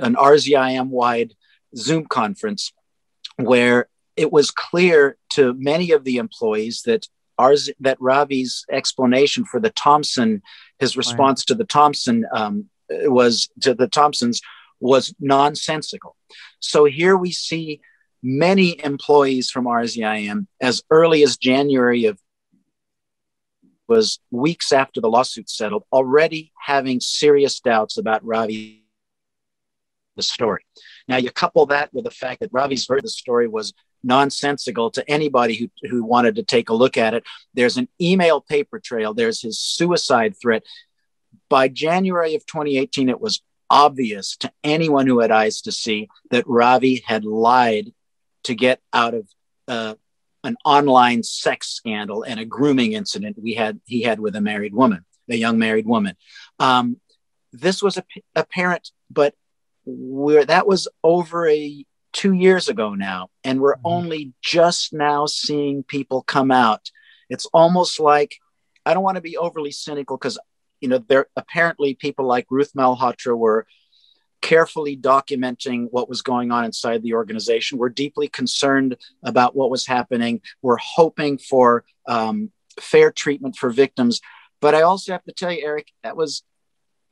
an 0.00 0.14
rzim 0.14 0.88
wide 0.88 1.34
Zoom 1.76 2.06
conference 2.06 2.72
where 3.36 3.88
it 4.16 4.32
was 4.32 4.50
clear 4.50 5.16
to 5.30 5.54
many 5.54 5.90
of 5.90 6.04
the 6.04 6.18
employees 6.18 6.82
that 6.82 7.08
ours 7.38 7.68
that 7.80 8.00
Ravi's 8.00 8.64
explanation 8.70 9.44
for 9.44 9.58
the 9.58 9.70
Thompson, 9.70 10.42
his 10.78 10.96
response 10.96 11.44
to 11.46 11.54
the 11.54 11.64
Thompson 11.64 12.24
um, 12.32 12.66
was 12.88 13.48
to 13.60 13.74
the 13.74 13.88
Thompsons 13.88 14.40
was 14.80 15.14
nonsensical. 15.18 16.16
So 16.60 16.84
here 16.84 17.16
we 17.16 17.32
see 17.32 17.80
many 18.22 18.82
employees 18.84 19.50
from 19.50 19.64
RZIM 19.64 20.46
as 20.60 20.82
early 20.90 21.22
as 21.22 21.36
January 21.36 22.06
of 22.06 22.18
was 23.86 24.18
weeks 24.30 24.72
after 24.72 25.00
the 25.00 25.10
lawsuit 25.10 25.50
settled, 25.50 25.84
already 25.92 26.52
having 26.58 27.00
serious 27.00 27.60
doubts 27.60 27.98
about 27.98 28.24
Ravi 28.24 28.84
the 30.16 30.22
story. 30.22 30.64
Now 31.08 31.16
you 31.16 31.30
couple 31.30 31.66
that 31.66 31.92
with 31.92 32.04
the 32.04 32.10
fact 32.10 32.40
that 32.40 32.52
Ravi's 32.52 32.86
version 32.86 33.00
of 33.00 33.04
the 33.04 33.10
story 33.10 33.48
was 33.48 33.72
nonsensical 34.02 34.90
to 34.92 35.10
anybody 35.10 35.54
who, 35.54 35.88
who 35.88 36.04
wanted 36.04 36.36
to 36.36 36.42
take 36.42 36.68
a 36.68 36.74
look 36.74 36.96
at 36.96 37.14
it. 37.14 37.24
There's 37.54 37.76
an 37.76 37.88
email 38.00 38.40
paper 38.40 38.78
trail. 38.78 39.14
There's 39.14 39.40
his 39.40 39.58
suicide 39.58 40.34
threat. 40.40 40.64
By 41.48 41.68
January 41.68 42.34
of 42.34 42.46
2018, 42.46 43.08
it 43.08 43.20
was 43.20 43.42
obvious 43.70 44.36
to 44.36 44.52
anyone 44.62 45.06
who 45.06 45.20
had 45.20 45.30
eyes 45.30 45.62
to 45.62 45.72
see 45.72 46.08
that 46.30 46.46
Ravi 46.46 47.02
had 47.06 47.24
lied 47.24 47.92
to 48.44 48.54
get 48.54 48.80
out 48.92 49.14
of 49.14 49.28
uh, 49.66 49.94
an 50.44 50.56
online 50.64 51.22
sex 51.22 51.68
scandal 51.68 52.22
and 52.22 52.38
a 52.38 52.44
grooming 52.44 52.92
incident 52.92 53.36
we 53.42 53.54
had 53.54 53.80
he 53.86 54.02
had 54.02 54.20
with 54.20 54.36
a 54.36 54.40
married 54.40 54.74
woman, 54.74 55.04
a 55.28 55.36
young 55.36 55.58
married 55.58 55.86
woman. 55.86 56.16
Um, 56.58 57.00
this 57.52 57.82
was 57.82 57.96
ap- 57.96 58.06
apparent, 58.34 58.90
but 59.10 59.34
we're 59.84 60.44
that 60.44 60.66
was 60.66 60.88
over 61.02 61.48
a 61.48 61.84
two 62.12 62.32
years 62.32 62.68
ago 62.68 62.94
now, 62.94 63.28
and 63.42 63.60
we're 63.60 63.76
Mhm. 63.76 63.80
only 63.84 64.32
just 64.42 64.92
now 64.92 65.26
seeing 65.26 65.82
people 65.82 66.22
come 66.22 66.50
out. 66.50 66.90
It's 67.28 67.46
almost 67.46 67.98
like 67.98 68.36
I 68.86 68.94
don't 68.94 69.02
want 69.02 69.16
to 69.16 69.22
be 69.22 69.36
overly 69.36 69.72
cynical 69.72 70.16
because 70.16 70.38
you 70.80 70.88
know 70.88 70.98
there 70.98 71.26
apparently 71.36 71.94
people 71.94 72.26
like 72.26 72.46
Ruth 72.50 72.72
Malhotra 72.74 73.36
were 73.36 73.66
carefully 74.42 74.94
documenting 74.94 75.88
what 75.90 76.08
was 76.08 76.20
going 76.20 76.52
on 76.52 76.66
inside 76.66 77.02
the 77.02 77.14
organization. 77.14 77.78
We're 77.78 77.88
deeply 77.88 78.28
concerned 78.28 78.98
about 79.22 79.56
what 79.56 79.70
was 79.70 79.86
happening. 79.86 80.42
We're 80.60 80.76
hoping 80.76 81.38
for 81.38 81.84
um, 82.06 82.52
fair 82.78 83.10
treatment 83.10 83.56
for 83.56 83.70
victims. 83.70 84.20
But 84.60 84.74
I 84.74 84.82
also 84.82 85.12
have 85.12 85.24
to 85.24 85.32
tell 85.32 85.50
you, 85.50 85.64
Eric, 85.64 85.88
that 86.02 86.16
was 86.16 86.42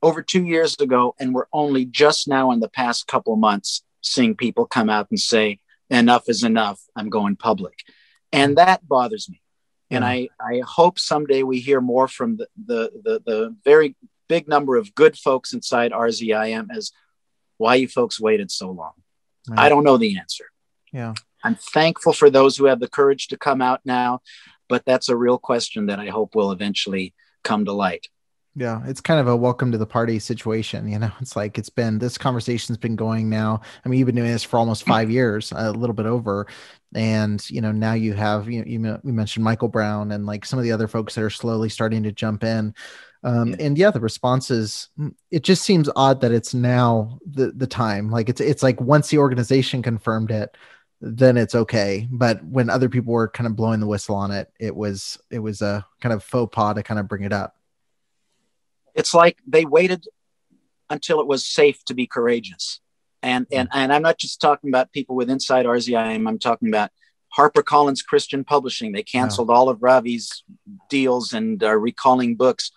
over 0.03 0.23
two 0.23 0.45
years 0.45 0.75
ago, 0.81 1.15
and 1.19 1.35
we're 1.35 1.47
only 1.53 1.85
just 1.85 2.27
now 2.29 2.51
in 2.51 2.61
the 2.61 2.69
past 2.69 3.07
couple 3.07 3.37
months 3.37 3.83
seeing 4.01 4.35
people 4.35 4.67
come 4.67 4.91
out 4.91 5.09
and 5.11 5.21
say, 5.21 5.61
enough 5.91 6.29
is 6.29 6.43
enough. 6.43 6.81
I'm 6.97 7.09
going 7.09 7.37
public. 7.37 7.79
And 8.33 8.53
mm. 8.53 8.57
that 8.57 8.87
bothers 8.87 9.29
me. 9.29 9.41
And 9.91 10.05
mm. 10.05 10.09
I, 10.09 10.29
I 10.41 10.63
hope 10.67 10.99
someday 10.99 11.43
we 11.43 11.61
hear 11.61 11.81
more 11.81 12.09
from 12.09 12.39
the, 12.39 12.49
the, 12.67 12.91
the, 13.05 13.23
the 13.25 13.57
very 13.65 13.95
big 14.29 14.49
number 14.49 14.77
of 14.77 14.95
good 14.95 15.17
folks 15.17 15.53
inside 15.53 15.93
RZIM 15.93 16.69
as 16.75 16.93
why 17.59 17.77
you 17.77 17.87
folks 17.87 18.21
waited 18.21 18.51
so 18.51 18.71
long. 18.71 18.93
I 19.57 19.69
don't 19.69 19.85
know 19.85 19.97
the 19.97 20.19
answer. 20.19 20.47
Yeah. 20.93 21.15
I'm 21.45 21.57
thankful 21.57 22.13
for 22.13 22.31
those 22.31 22.57
who 22.57 22.67
have 22.67 22.81
the 22.81 22.89
courage 22.89 23.29
to 23.29 23.37
come 23.37 23.61
out 23.61 23.81
now, 23.85 24.21
but 24.69 24.85
that's 24.85 25.09
a 25.09 25.17
real 25.17 25.39
question 25.39 25.87
that 25.87 25.99
I 25.99 26.07
hope 26.07 26.35
will 26.35 26.53
eventually 26.53 27.15
come 27.43 27.65
to 27.65 27.73
light. 27.73 28.07
Yeah, 28.55 28.83
it's 28.87 29.01
kind 29.01 29.19
of 29.19 29.29
a 29.29 29.37
welcome 29.37 29.73
to 29.73 29.79
the 29.79 29.87
party 29.87 30.19
situation. 30.19 30.87
You 30.87 30.99
know, 30.99 31.11
it's 31.21 31.37
like 31.37 31.59
it's 31.59 31.71
been 31.71 31.99
this 31.99 32.19
conversation's 32.19 32.79
been 32.79 32.97
going 32.97 33.31
now. 33.31 33.61
I 33.85 33.89
mean, 33.89 33.99
you've 33.99 34.07
been 34.07 34.17
doing 34.17 34.31
this 34.31 34.43
for 34.43 34.59
almost 34.59 34.85
five 34.85 35.11
years, 35.11 35.53
a 35.57 35.73
little 35.73 35.95
bit 35.95 36.07
over, 36.07 36.47
and 36.95 37.49
you 37.49 37.61
know 37.61 37.73
now 37.73 37.95
you 37.95 38.13
have 38.13 38.51
you 38.51 38.63
you, 38.67 38.81
you 39.05 39.13
mentioned 39.13 39.45
Michael 39.45 39.69
Brown 39.69 40.13
and 40.13 40.27
like 40.27 40.45
some 40.45 40.59
of 40.59 40.65
the 40.65 40.73
other 40.73 40.89
folks 40.89 41.15
that 41.15 41.25
are 41.25 41.31
slowly 41.31 41.69
starting 41.69 42.03
to 42.03 42.13
jump 42.13 42.45
in. 42.45 42.75
Um, 43.25 43.51
yeah. 43.51 43.57
And 43.61 43.79
yeah, 43.79 43.91
the 43.91 44.01
responses. 44.01 44.89
Mm, 44.99 45.15
it 45.31 45.45
just 45.45 45.63
seems 45.63 45.89
odd 45.97 46.21
that 46.21 46.33
it's 46.33 46.53
now 46.53 47.19
the 47.25 47.53
the 47.53 47.67
time. 47.67 48.11
Like 48.11 48.29
it's 48.29 48.41
it's 48.41 48.63
like 48.63 48.81
once 48.81 49.09
the 49.09 49.19
organization 49.19 49.83
confirmed 49.83 50.31
it, 50.31 50.57
then 51.01 51.39
it's 51.39 51.55
okay. 51.55 52.07
But 52.11 52.45
when 52.45 52.69
other 52.69 52.91
people 52.91 53.15
were 53.15 53.29
kind 53.29 53.47
of 53.47 53.57
blowing 53.57 53.81
the 53.81 53.87
whistle 53.87 54.17
on 54.17 54.31
it, 54.31 54.53
it 54.61 54.77
was 54.77 55.19
it 55.31 55.39
was 55.39 55.63
a 55.63 55.87
kind 56.01 56.13
of 56.13 56.23
faux 56.23 56.55
pas 56.55 56.75
to 56.75 56.83
kind 56.83 57.01
of 57.01 57.09
bring 57.09 57.23
it 57.23 57.33
up. 57.33 57.57
It's 58.95 59.15
like 59.15 59.39
they 59.47 59.65
waited 59.65 60.07
until 60.91 61.21
it 61.21 61.27
was 61.27 61.47
safe 61.47 61.85
to 61.87 61.95
be 61.95 62.07
courageous. 62.07 62.81
And 63.23 63.47
and 63.53 63.69
and 63.73 63.93
I'm 63.93 64.03
not 64.03 64.19
just 64.19 64.41
talking 64.41 64.71
about 64.71 64.93
people 64.93 65.15
with 65.15 65.31
inside 65.31 65.65
RZIM. 65.65 66.29
I'm 66.29 66.39
talking 66.39 66.69
about 66.69 66.91
HarperCollins 67.39 68.05
Christian 68.05 68.45
Publishing. 68.45 68.93
They 68.93 69.03
canceled 69.03 69.49
all 69.49 69.69
of 69.69 69.83
Ravi's 69.83 70.45
deals 70.91 71.33
and 71.33 71.63
are 71.63 71.79
recalling 71.79 72.35
books 72.35 72.73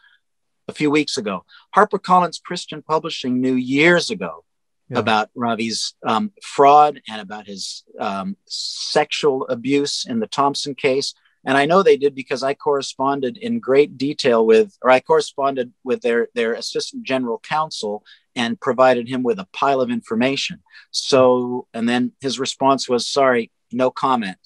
a 0.68 0.74
few 0.74 0.90
weeks 0.90 1.18
ago. 1.18 1.46
HarperCollins 1.76 2.42
Christian 2.42 2.82
Publishing 2.82 3.42
knew 3.42 3.56
years 3.56 4.10
ago 4.10 4.46
yeah. 4.90 5.00
about 5.00 5.30
Ravi's 5.36 5.96
um, 6.06 6.32
fraud 6.42 7.02
and 7.10 7.22
about 7.22 7.48
his 7.48 7.84
um, 8.00 8.38
sexual 8.46 9.48
abuse 9.48 10.06
in 10.08 10.20
the 10.20 10.28
Thompson 10.28 10.76
case. 10.76 11.14
And 11.46 11.58
I 11.58 11.66
know 11.66 11.84
they 11.84 11.98
did 11.98 12.16
because 12.16 12.42
I 12.42 12.56
corresponded 12.56 13.38
in 13.38 13.60
great 13.60 13.98
detail 13.98 14.46
with, 14.46 14.76
or 14.82 14.90
I 14.90 15.00
corresponded 15.00 15.74
with 15.84 16.02
their, 16.02 16.28
their 16.34 16.54
assistant 16.54 17.04
general 17.04 17.40
counsel 17.40 18.04
and 18.36 18.60
provided 18.60 19.08
him 19.08 19.22
with 19.24 19.40
a 19.40 19.48
pile 19.54 19.80
of 19.80 19.92
information. 19.92 20.64
So, 20.92 21.68
and 21.74 21.88
then 21.88 22.14
his 22.20 22.40
response 22.40 22.90
was, 22.90 23.08
sorry, 23.08 23.52
no 23.72 23.92
comment. 23.92 24.38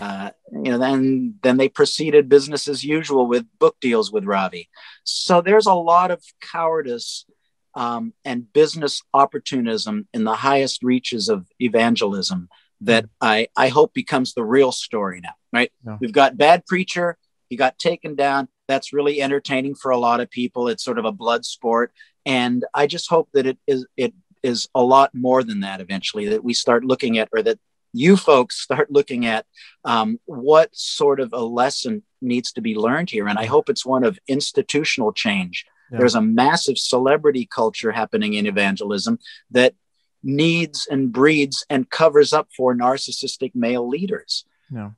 Uh, 0.00 0.30
you 0.52 0.70
know, 0.70 0.78
then 0.78 1.34
then 1.42 1.56
they 1.56 1.68
proceeded 1.68 2.28
business 2.28 2.68
as 2.68 2.84
usual 2.84 3.26
with 3.26 3.46
book 3.58 3.76
deals 3.80 4.12
with 4.12 4.24
Ravi. 4.24 4.68
So 5.02 5.40
there's 5.40 5.66
a 5.66 5.74
lot 5.74 6.12
of 6.12 6.22
cowardice 6.40 7.26
um, 7.74 8.12
and 8.24 8.52
business 8.52 9.02
opportunism 9.12 10.06
in 10.14 10.24
the 10.24 10.36
highest 10.36 10.84
reaches 10.84 11.28
of 11.28 11.46
evangelism 11.58 12.48
that 12.82 13.06
I 13.20 13.48
I 13.56 13.68
hope 13.68 13.92
becomes 13.94 14.34
the 14.34 14.44
real 14.44 14.72
story 14.72 15.20
now. 15.20 15.34
Right? 15.52 15.72
Yeah. 15.84 15.98
We've 16.00 16.12
got 16.12 16.36
bad 16.36 16.66
preacher. 16.66 17.16
He 17.48 17.56
got 17.56 17.78
taken 17.78 18.14
down. 18.14 18.48
That's 18.66 18.92
really 18.92 19.22
entertaining 19.22 19.74
for 19.74 19.90
a 19.90 19.98
lot 19.98 20.20
of 20.20 20.30
people. 20.30 20.68
It's 20.68 20.84
sort 20.84 20.98
of 20.98 21.04
a 21.04 21.12
blood 21.12 21.44
sport, 21.44 21.92
and 22.26 22.64
I 22.74 22.86
just 22.86 23.08
hope 23.08 23.28
that 23.32 23.46
it 23.46 23.58
is 23.66 23.86
it 23.96 24.12
is 24.42 24.68
a 24.74 24.82
lot 24.82 25.14
more 25.14 25.42
than 25.42 25.60
that 25.60 25.80
eventually. 25.80 26.28
That 26.28 26.44
we 26.44 26.54
start 26.54 26.84
looking 26.84 27.18
at, 27.18 27.28
or 27.32 27.42
that 27.42 27.58
you 27.92 28.16
folks 28.16 28.60
start 28.60 28.90
looking 28.90 29.26
at 29.26 29.46
um, 29.84 30.20
what 30.26 30.68
sort 30.72 31.20
of 31.20 31.32
a 31.32 31.42
lesson 31.42 32.02
needs 32.20 32.52
to 32.52 32.60
be 32.60 32.74
learned 32.74 33.10
here. 33.10 33.28
And 33.28 33.38
I 33.38 33.46
hope 33.46 33.68
it's 33.68 33.86
one 33.86 34.04
of 34.04 34.18
institutional 34.28 35.12
change. 35.12 35.64
Yeah. 35.90 35.98
There's 35.98 36.14
a 36.14 36.22
massive 36.22 36.76
celebrity 36.76 37.48
culture 37.50 37.92
happening 37.92 38.34
in 38.34 38.46
evangelism 38.46 39.18
that 39.50 39.74
needs 40.22 40.86
and 40.90 41.12
breeds 41.12 41.64
and 41.70 41.88
covers 41.88 42.32
up 42.32 42.48
for 42.56 42.74
narcissistic 42.74 43.54
male 43.54 43.88
leaders. 43.88 44.44
Yeah. 44.70 44.90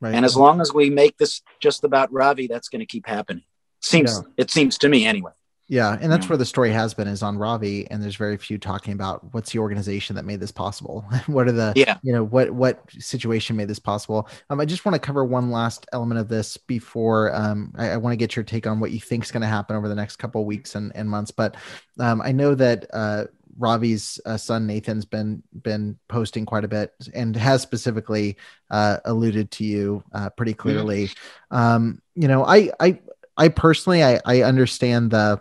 Right. 0.00 0.14
And 0.14 0.24
as 0.24 0.36
long 0.36 0.60
as 0.60 0.72
we 0.72 0.88
make 0.88 1.18
this 1.18 1.42
just 1.60 1.84
about 1.84 2.12
Ravi, 2.12 2.46
that's 2.46 2.68
going 2.68 2.80
to 2.80 2.86
keep 2.86 3.06
happening. 3.06 3.44
Seems 3.80 4.12
yeah. 4.12 4.32
it 4.36 4.50
seems 4.50 4.78
to 4.78 4.88
me 4.88 5.06
anyway. 5.06 5.32
Yeah, 5.70 5.96
and 6.00 6.10
that's 6.10 6.24
yeah. 6.24 6.30
where 6.30 6.36
the 6.36 6.44
story 6.44 6.72
has 6.72 6.94
been 6.94 7.06
is 7.06 7.22
on 7.22 7.38
Ravi, 7.38 7.88
and 7.88 8.02
there's 8.02 8.16
very 8.16 8.36
few 8.36 8.58
talking 8.58 8.92
about 8.92 9.32
what's 9.32 9.52
the 9.52 9.60
organization 9.60 10.16
that 10.16 10.24
made 10.24 10.40
this 10.40 10.50
possible. 10.50 11.02
what 11.26 11.46
are 11.46 11.52
the 11.52 11.72
yeah, 11.76 11.98
you 12.02 12.12
know, 12.12 12.24
what 12.24 12.50
what 12.50 12.82
situation 12.98 13.54
made 13.54 13.68
this 13.68 13.78
possible? 13.78 14.28
Um, 14.50 14.58
I 14.58 14.64
just 14.64 14.84
want 14.84 14.96
to 14.96 14.98
cover 14.98 15.24
one 15.24 15.52
last 15.52 15.86
element 15.92 16.18
of 16.18 16.26
this 16.26 16.56
before 16.56 17.32
um, 17.36 17.72
I, 17.78 17.90
I 17.90 17.96
want 17.98 18.12
to 18.12 18.16
get 18.16 18.34
your 18.34 18.42
take 18.42 18.66
on 18.66 18.80
what 18.80 18.90
you 18.90 18.98
think 18.98 19.22
is 19.22 19.30
going 19.30 19.42
to 19.42 19.46
happen 19.46 19.76
over 19.76 19.88
the 19.88 19.94
next 19.94 20.16
couple 20.16 20.44
weeks 20.44 20.74
and, 20.74 20.90
and 20.96 21.08
months. 21.08 21.30
But 21.30 21.56
um, 22.00 22.20
I 22.20 22.32
know 22.32 22.56
that 22.56 22.86
uh, 22.92 23.26
Ravi's 23.58 24.20
uh, 24.24 24.36
son 24.36 24.66
Nathan's 24.66 25.04
been 25.04 25.42
been 25.62 25.98
posting 26.08 26.46
quite 26.46 26.64
a 26.64 26.68
bit 26.68 26.92
and 27.14 27.34
has 27.36 27.62
specifically 27.62 28.36
uh, 28.70 28.98
alluded 29.04 29.50
to 29.52 29.64
you 29.64 30.02
uh, 30.12 30.30
pretty 30.30 30.54
clearly. 30.54 31.08
Mm-hmm. 31.08 31.56
Um, 31.56 32.02
you 32.14 32.28
know, 32.28 32.44
I 32.44 32.70
I 32.80 33.00
I 33.36 33.48
personally 33.48 34.04
I, 34.04 34.20
I 34.24 34.42
understand 34.42 35.10
the 35.10 35.40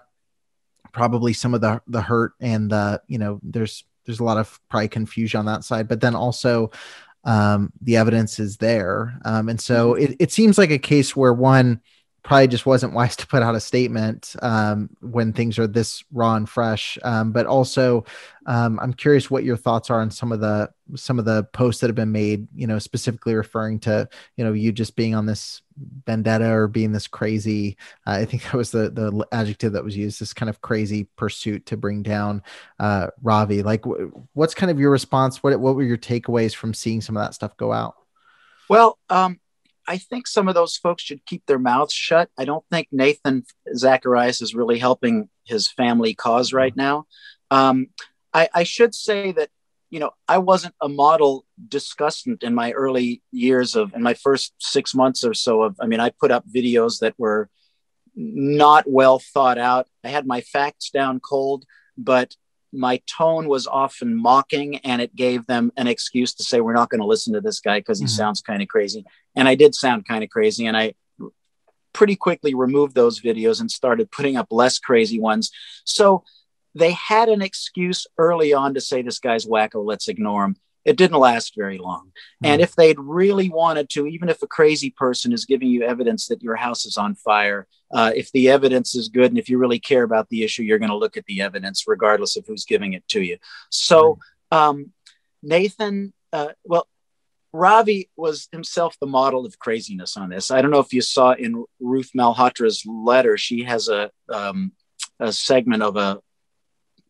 probably 0.91 1.33
some 1.33 1.53
of 1.53 1.62
the 1.62 1.81
the 1.88 2.01
hurt 2.01 2.33
and 2.39 2.71
the 2.71 3.01
you 3.07 3.17
know 3.17 3.39
there's 3.43 3.83
there's 4.05 4.19
a 4.19 4.23
lot 4.23 4.38
of 4.38 4.60
probably 4.69 4.88
confusion 4.88 5.39
on 5.39 5.45
that 5.45 5.63
side 5.63 5.88
but 5.88 6.01
then 6.01 6.15
also 6.15 6.71
um, 7.25 7.71
the 7.81 7.97
evidence 7.97 8.39
is 8.39 8.57
there 8.57 9.19
um, 9.25 9.49
and 9.49 9.60
so 9.60 9.93
mm-hmm. 9.93 10.03
it, 10.03 10.15
it 10.19 10.31
seems 10.31 10.57
like 10.57 10.71
a 10.71 10.79
case 10.79 11.15
where 11.15 11.33
one 11.33 11.81
probably 12.23 12.47
just 12.47 12.65
wasn't 12.65 12.93
wise 12.93 13.15
to 13.17 13.27
put 13.27 13.43
out 13.43 13.55
a 13.55 13.60
statement 13.60 14.36
um, 14.41 14.89
when 15.01 15.34
things 15.34 15.58
are 15.60 15.67
this 15.67 16.03
raw 16.12 16.36
and 16.36 16.49
fresh. 16.49 16.97
Um, 17.03 17.32
but 17.32 17.45
also, 17.45 18.05
um, 18.45 18.79
I'm 18.82 18.93
curious 18.93 19.29
what 19.29 19.43
your 19.43 19.58
thoughts 19.58 19.89
are 19.89 20.01
on 20.01 20.12
some 20.12 20.32
of 20.32 20.39
the 20.39 20.69
some 20.95 21.19
of 21.19 21.25
the 21.25 21.43
posts 21.53 21.82
that 21.82 21.88
have 21.88 21.95
been 21.95 22.12
made. 22.12 22.47
You 22.55 22.67
know, 22.67 22.79
specifically 22.79 23.36
referring 23.36 23.79
to 23.82 24.08
you 24.38 24.43
know 24.43 24.53
you 24.53 24.71
just 24.71 24.95
being 24.95 25.15
on 25.15 25.25
this 25.25 25.62
vendetta 26.05 26.49
or 26.51 26.67
being 26.67 26.91
this 26.91 27.08
crazy. 27.08 27.77
Uh, 28.05 28.12
I 28.12 28.25
think 28.25 28.43
that 28.51 28.53
was 28.53 28.71
the 28.71 28.89
the 28.89 29.25
adjective 29.32 29.73
that 29.73 29.84
was 29.84 29.95
used. 29.95 30.19
This 30.19 30.34
kind 30.34 30.49
of 30.49 30.62
crazy 30.62 31.05
pursuit 31.15 31.65
to 31.67 31.77
bring 31.77 32.03
down 32.03 32.43
uh, 32.79 33.08
Ravi. 33.21 33.63
Like, 33.63 33.84
w- 33.84 34.12
what's 34.34 34.55
kind 34.55 34.71
of 34.71 34.79
your 34.79 34.91
response? 34.91 35.41
What 35.43 35.60
what 35.60 35.75
were 35.75 35.84
your 35.84 35.97
takeaways 35.97 36.53
from 36.53 36.73
seeing 36.73 37.01
some 37.01 37.17
of 37.17 37.23
that 37.23 37.34
stuff 37.34 37.55
go 37.58 37.71
out? 37.71 37.95
Well, 38.69 38.99
um, 39.10 39.39
I 39.89 39.97
think 39.97 40.28
some 40.28 40.47
of 40.47 40.54
those 40.54 40.78
folks 40.78 41.02
should 41.02 41.25
keep 41.25 41.47
their 41.47 41.58
mouths 41.58 41.93
shut. 41.93 42.30
I 42.38 42.45
don't 42.45 42.63
think 42.69 42.89
Nathan 42.91 43.43
Zacharias 43.75 44.39
is 44.39 44.54
really 44.54 44.78
helping 44.78 45.30
his 45.45 45.67
family 45.67 46.13
cause 46.13 46.54
right 46.54 46.75
now. 46.75 47.08
Um, 47.49 47.88
I, 48.32 48.47
I, 48.54 48.63
should 48.65 48.93
say 48.93 49.32
that, 49.32 49.49
you 49.89 49.99
know, 49.99 50.12
I 50.28 50.38
wasn't 50.38 50.75
a 50.80 50.88
model 50.88 51.43
discussant 51.67 52.43
in 52.43 52.54
my 52.54 52.71
early 52.73 53.23
years 53.32 53.75
of, 53.75 53.95
in 53.95 54.04
my 54.04 54.13
first 54.13 54.54
six 54.60 54.93
months 54.93 55.23
or 55.23 55.34
so 55.34 55.63
of, 55.63 55.75
I 55.82 55.88
mean, 55.88 55.99
I 55.99 56.12
put 56.12 56.30
up 56.30 56.45
videos 56.47 56.99
that 56.99 57.15
were 57.17 57.49
not 58.15 58.84
well 58.88 59.17
thought 59.17 59.58
out. 59.58 59.88
I 60.04 60.10
had 60.10 60.28
my 60.28 60.41
facts 60.41 60.91
down 60.91 61.19
cold, 61.19 61.65
but 61.97 62.36
my 62.71 63.01
tone 63.08 63.47
was 63.47 63.67
often 63.67 64.15
mocking 64.15 64.77
and 64.77 65.01
it 65.01 65.15
gave 65.15 65.45
them 65.47 65.71
an 65.75 65.88
excuse 65.88 66.34
to 66.36 66.43
say 66.43 66.62
we're 66.62 66.73
not 66.73 66.89
going 66.89 67.01
to 67.01 67.08
listen 67.08 67.34
to 67.34 67.41
this 67.41 67.60
guy 67.60 67.79
because 67.79 67.99
he 67.99 68.05
mm-hmm. 68.05 68.15
sounds 68.15 68.41
kind 68.41 68.62
of 68.62 68.67
crazy. 68.67 69.05
And 69.36 69.47
i 69.47 69.55
did 69.55 69.75
sound 69.75 70.08
kind 70.08 70.23
of 70.23 70.29
crazy 70.29 70.65
and 70.65 70.77
i 70.77 70.93
pretty 71.93 72.15
quickly 72.15 72.53
removed 72.53 72.95
those 72.95 73.19
videos 73.19 73.60
and 73.60 73.71
started 73.71 74.12
putting 74.12 74.38
up 74.38 74.47
less 74.51 74.79
crazy 74.79 75.19
ones. 75.19 75.51
So 75.86 76.23
they 76.75 76.91
had 76.91 77.29
an 77.29 77.41
excuse 77.41 78.05
early 78.17 78.53
on 78.53 78.75
to 78.75 78.82
say 78.82 79.01
this 79.01 79.19
guy's 79.19 79.45
wacko 79.45 79.84
let's 79.84 80.08
ignore 80.08 80.45
him 80.45 80.55
it 80.85 80.97
didn't 80.97 81.17
last 81.17 81.53
very 81.55 81.77
long. 81.77 82.07
Mm-hmm. 82.07 82.45
And 82.45 82.61
if 82.61 82.75
they'd 82.75 82.99
really 82.99 83.49
wanted 83.49 83.89
to, 83.91 84.07
even 84.07 84.29
if 84.29 84.41
a 84.41 84.47
crazy 84.47 84.89
person 84.89 85.33
is 85.33 85.45
giving 85.45 85.69
you 85.69 85.83
evidence 85.83 86.27
that 86.27 86.41
your 86.41 86.55
house 86.55 86.85
is 86.85 86.97
on 86.97 87.15
fire, 87.15 87.67
uh, 87.91 88.11
if 88.15 88.31
the 88.31 88.49
evidence 88.49 88.95
is 88.95 89.09
good 89.09 89.31
and 89.31 89.37
if 89.37 89.49
you 89.49 89.57
really 89.57 89.79
care 89.79 90.03
about 90.03 90.29
the 90.29 90.43
issue, 90.43 90.63
you're 90.63 90.79
going 90.79 90.91
to 90.91 90.97
look 90.97 91.17
at 91.17 91.25
the 91.25 91.41
evidence 91.41 91.85
regardless 91.87 92.37
of 92.37 92.45
who's 92.47 92.65
giving 92.65 92.93
it 92.93 93.07
to 93.09 93.21
you. 93.21 93.37
So, 93.69 94.19
um, 94.51 94.91
Nathan, 95.41 96.13
uh, 96.33 96.49
well, 96.63 96.87
Ravi 97.51 98.09
was 98.15 98.47
himself 98.51 98.95
the 98.99 99.07
model 99.07 99.45
of 99.45 99.57
craziness 99.57 100.17
on 100.17 100.29
this. 100.29 100.51
I 100.51 100.61
don't 100.61 100.71
know 100.71 100.79
if 100.79 100.93
you 100.93 101.01
saw 101.01 101.31
in 101.31 101.65
Ruth 101.79 102.11
Malhotra's 102.15 102.85
letter, 102.85 103.37
she 103.37 103.63
has 103.63 103.89
a, 103.89 104.11
um, 104.29 104.73
a 105.19 105.33
segment 105.33 105.81
of 105.81 105.97
a 105.97 106.19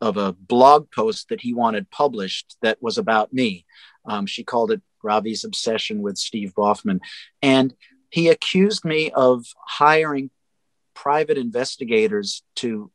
of 0.02 0.18
a 0.18 0.34
blog 0.34 0.92
post 0.92 1.30
that 1.30 1.42
he 1.42 1.54
wanted 1.54 1.90
published 1.92 2.56
that 2.62 2.82
was 2.82 2.98
about 2.98 3.34
me. 3.34 3.66
Um, 4.06 4.26
she 4.26 4.44
called 4.44 4.72
it 4.72 4.82
Ravi's 5.04 5.44
obsession 5.44 6.02
with 6.02 6.18
Steve 6.18 6.54
Baughman. 6.56 7.00
And 7.42 7.74
he 8.10 8.30
accused 8.30 8.86
me 8.86 9.12
of 9.12 9.46
hiring 9.68 10.32
private 10.94 11.38
investigators 11.38 12.44
to 12.56 12.92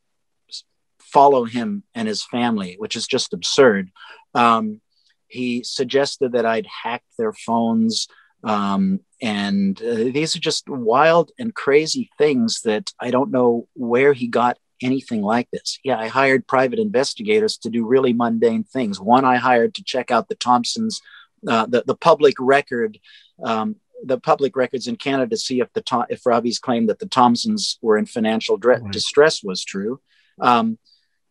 follow 1.00 1.44
him 1.44 1.84
and 1.94 2.08
his 2.08 2.24
family, 2.24 2.74
which 2.78 2.96
is 2.96 3.06
just 3.06 3.32
absurd. 3.32 3.90
Um, 4.34 4.80
he 5.28 5.62
suggested 5.62 6.32
that 6.32 6.46
I'd 6.46 6.66
hacked 6.66 7.16
their 7.18 7.32
phones. 7.32 8.08
Um, 8.42 9.00
and 9.22 9.80
uh, 9.80 9.94
these 9.94 10.36
are 10.36 10.40
just 10.40 10.68
wild 10.68 11.30
and 11.38 11.54
crazy 11.54 12.10
things 12.18 12.60
that 12.62 12.92
I 13.00 13.10
don't 13.10 13.30
know 13.30 13.68
where 13.74 14.12
he 14.12 14.26
got 14.26 14.58
anything 14.85 15.23
like 15.23 15.49
this. 15.51 15.79
Yeah, 15.83 15.99
I 15.99 16.09
hired 16.09 16.47
private 16.47 16.79
investigators 16.79 17.57
to 17.59 17.70
do 17.70 17.87
really 17.87 18.12
mundane 18.12 18.64
things. 18.64 19.01
One 19.01 19.25
I 19.25 19.37
hired 19.37 19.75
to 19.77 19.85
check 19.85 20.11
out 20.11 20.29
the 20.29 20.35
Thompsons, 20.35 21.01
uh, 21.49 21.66
the, 21.66 21.83
the 21.87 21.97
public 21.97 22.35
record 22.38 22.99
um, 23.42 23.77
the 24.07 24.20
public 24.20 24.57
records 24.57 24.87
in 24.87 24.97
Canada 24.97 25.31
to 25.31 25.37
see 25.37 25.61
if 25.61 25.73
the 25.73 26.07
if 26.09 26.27
Ravi's 26.27 26.59
claim 26.59 26.87
that 26.87 26.99
the 26.99 27.07
Thompsons 27.07 27.79
were 27.81 27.97
in 27.97 28.07
financial 28.07 28.59
right. 28.59 28.83
distress 28.90 29.42
was 29.42 29.64
true. 29.64 30.01
Um, 30.40 30.79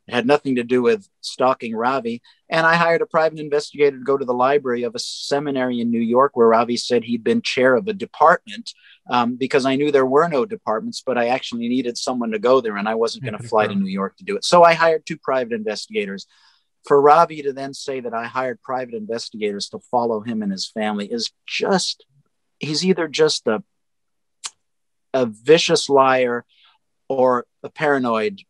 it 0.08 0.14
had 0.14 0.28
nothing 0.28 0.56
to 0.56 0.64
do 0.64 0.82
with 0.82 1.08
stalking 1.22 1.76
Ravi. 1.76 2.22
And 2.50 2.66
I 2.66 2.76
hired 2.76 3.02
a 3.02 3.06
private 3.06 3.40
investigator 3.40 3.98
to 3.98 4.04
go 4.04 4.18
to 4.18 4.26
the 4.26 4.34
library 4.34 4.84
of 4.84 4.96
a 4.96 5.00
seminary 5.00 5.80
in 5.80 5.92
New 5.92 6.02
York 6.02 6.36
where 6.36 6.48
Ravi 6.48 6.76
said 6.76 7.06
he'd 7.06 7.24
been 7.24 7.42
chair 7.42 7.76
of 7.76 7.88
a 7.88 7.94
department 7.94 8.74
um, 9.10 9.36
because 9.36 9.66
I 9.66 9.76
knew 9.76 9.92
there 9.92 10.06
were 10.06 10.28
no 10.28 10.46
departments, 10.46 11.04
but 11.06 11.18
I 11.18 11.28
actually 11.28 11.70
needed 11.70 11.98
someone 11.98 12.32
to 12.32 12.40
go 12.40 12.60
there 12.60 12.76
and 12.76 12.88
I 12.88 12.96
wasn't 12.96 13.24
going 13.24 13.38
to 13.38 13.48
fly 13.48 13.68
to 13.68 13.76
New 13.76 13.90
York 13.90 14.18
to 14.18 14.26
do 14.26 14.36
it. 14.36 14.44
So 14.44 14.64
I 14.64 14.74
hired 14.74 15.06
two 15.06 15.18
private 15.18 15.54
investigators. 15.54 16.28
For 16.86 17.02
Ravi 17.02 17.42
to 17.44 17.54
then 17.54 17.74
say 17.74 18.02
that 18.02 18.14
I 18.14 18.26
hired 18.26 18.62
private 18.62 18.96
investigators 18.96 19.70
to 19.70 19.80
follow 19.90 20.20
him 20.20 20.42
and 20.42 20.52
his 20.52 20.68
family 20.68 21.10
is 21.10 21.32
just, 21.48 22.06
he's 22.60 22.84
either 22.86 23.08
just 23.08 23.48
a, 23.48 23.64
a 25.14 25.26
vicious 25.26 25.88
liar 25.88 26.44
or 27.08 27.46
a 27.64 27.70
paranoid 27.70 28.42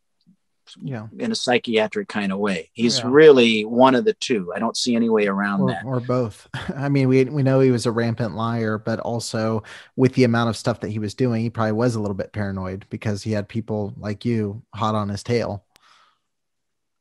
yeah. 0.81 1.07
in 1.17 1.31
a 1.31 1.35
psychiatric 1.35 2.07
kind 2.07 2.31
of 2.31 2.39
way. 2.39 2.69
He's 2.73 2.99
yeah. 2.99 3.05
really 3.07 3.65
one 3.65 3.95
of 3.95 4.05
the 4.05 4.13
two. 4.13 4.51
I 4.55 4.59
don't 4.59 4.77
see 4.77 4.95
any 4.95 5.09
way 5.09 5.27
around 5.27 5.61
or, 5.61 5.69
that. 5.69 5.85
Or 5.85 5.99
both. 5.99 6.47
I 6.75 6.89
mean, 6.89 7.07
we 7.07 7.23
we 7.25 7.43
know 7.43 7.59
he 7.59 7.71
was 7.71 7.85
a 7.85 7.91
rampant 7.91 8.35
liar, 8.35 8.77
but 8.77 8.99
also 8.99 9.63
with 9.95 10.13
the 10.13 10.23
amount 10.23 10.49
of 10.49 10.57
stuff 10.57 10.79
that 10.81 10.89
he 10.89 10.99
was 10.99 11.13
doing, 11.13 11.41
he 11.41 11.49
probably 11.49 11.73
was 11.73 11.95
a 11.95 11.99
little 11.99 12.15
bit 12.15 12.33
paranoid 12.33 12.85
because 12.89 13.23
he 13.23 13.31
had 13.31 13.47
people 13.47 13.93
like 13.97 14.25
you 14.25 14.63
hot 14.73 14.95
on 14.95 15.09
his 15.09 15.23
tail. 15.23 15.65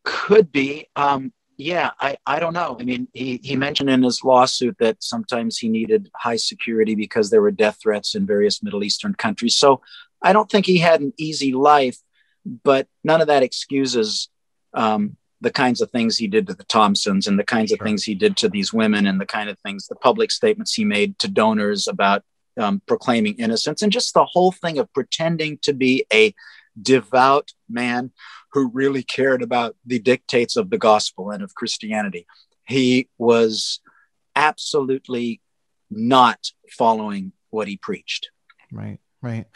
Could 0.04 0.50
be. 0.50 0.88
Um, 0.96 1.32
yeah, 1.58 1.90
I, 2.00 2.16
I 2.26 2.40
don't 2.40 2.54
know. 2.54 2.76
I 2.80 2.82
mean, 2.82 3.08
he, 3.12 3.40
he 3.42 3.56
mentioned 3.56 3.90
in 3.90 4.02
his 4.02 4.24
lawsuit 4.24 4.76
that 4.78 5.02
sometimes 5.02 5.58
he 5.58 5.68
needed 5.68 6.11
high 6.16 6.37
security 6.37 6.94
because 6.94 7.30
there 7.30 7.42
were 7.42 7.50
death 7.50 7.78
threats 7.80 8.14
in 8.14 8.26
various 8.26 8.62
Middle 8.62 8.82
Eastern 8.82 9.14
countries. 9.14 9.56
So 9.56 9.80
I 10.22 10.32
don't 10.32 10.50
think 10.50 10.66
he 10.66 10.78
had 10.78 11.00
an 11.00 11.12
easy 11.18 11.52
life 11.52 11.98
but 12.44 12.88
none 13.05 13.20
of 13.20 13.26
that 13.28 13.42
excuses 13.42 14.28
um, 14.74 15.16
the 15.40 15.50
kinds 15.50 15.81
of 15.81 15.90
things 15.90 16.16
he 16.16 16.26
did 16.26 16.46
to 16.46 16.55
the 16.55 16.64
Thompsons 16.64 17.26
and 17.26 17.38
the 17.38 17.44
kinds 17.44 17.70
sure. 17.70 17.76
of 17.76 17.85
things 17.85 18.05
he 18.05 18.14
did 18.14 18.37
to 18.38 18.48
these 18.48 18.72
women 18.72 19.07
and 19.07 19.20
the 19.20 19.26
kind 19.26 19.50
of 19.50 19.59
things, 19.61 19.87
the 19.87 19.96
public 19.96 20.31
statements 20.31 20.74
he 20.74 20.85
made 20.85 21.18
to 21.18 21.28
donors 21.28 21.88
about 21.88 22.22
um, 22.59 22.83
proclaiming 22.87 23.35
innocence 23.38 23.83
and 23.83 23.92
just 23.92 24.14
the 24.14 24.24
whole 24.24 24.52
thing 24.52 24.78
of 24.78 24.92
pretending 24.92 25.59
to 25.62 25.72
be 25.72 26.05
a 26.12 26.35
devout 26.81 27.52
man 27.68 28.12
who 28.52 28.70
really 28.70 29.02
cared 29.02 29.42
about 29.42 29.76
the 29.85 29.98
dictates 29.98 30.57
of 30.57 30.70
the 30.70 30.78
gospel 30.78 31.31
and 31.31 31.42
of 31.42 31.55
Christianity. 31.55 32.26
He 32.66 33.09
was 33.18 33.81
absolutely 34.37 35.40
not 35.90 36.38
following 36.70 37.33
what 37.50 37.68
he 37.68 37.76
preached. 37.76 38.31
Right, 38.70 38.98
right. 39.20 39.46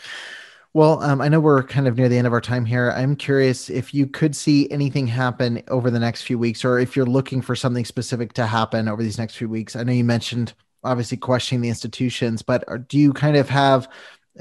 Well, 0.77 1.03
um, 1.03 1.23
I 1.23 1.29
know 1.31 1.41
we're 1.41 1.63
kind 1.63 1.89
of 1.89 1.97
near 1.97 2.11
the 2.11 2.19
end 2.19 2.27
of 2.27 2.35
our 2.35 2.41
time 2.43 2.67
here. 2.67 2.91
I'm 2.91 3.17
curious 3.17 3.71
if 3.71 3.95
you 3.95 4.07
could 4.07 4.37
see 4.37 4.71
anything 4.71 5.07
happen 5.07 5.63
over 5.69 5.91
the 5.91 5.99
next 5.99 6.25
few 6.25 6.39
weeks, 6.39 6.67
or 6.67 6.79
if 6.79 6.95
you're 6.95 7.07
looking 7.07 7.41
for 7.41 7.57
something 7.57 7.87
specific 7.87 8.35
to 8.35 8.45
happen 8.45 8.87
over 8.87 9.03
these 9.03 9.17
next 9.17 9.37
few 9.37 9.49
weeks. 9.49 9.75
I 9.75 9.85
know 9.85 9.95
you 9.95 10.05
mentioned 10.05 10.53
obviously 10.85 11.17
questioning 11.17 11.63
the 11.63 11.71
institutions, 11.71 12.43
but 12.43 12.89
do 12.89 12.99
you 12.99 13.15
kind 13.15 13.39
of 13.39 13.49
have, 13.49 13.89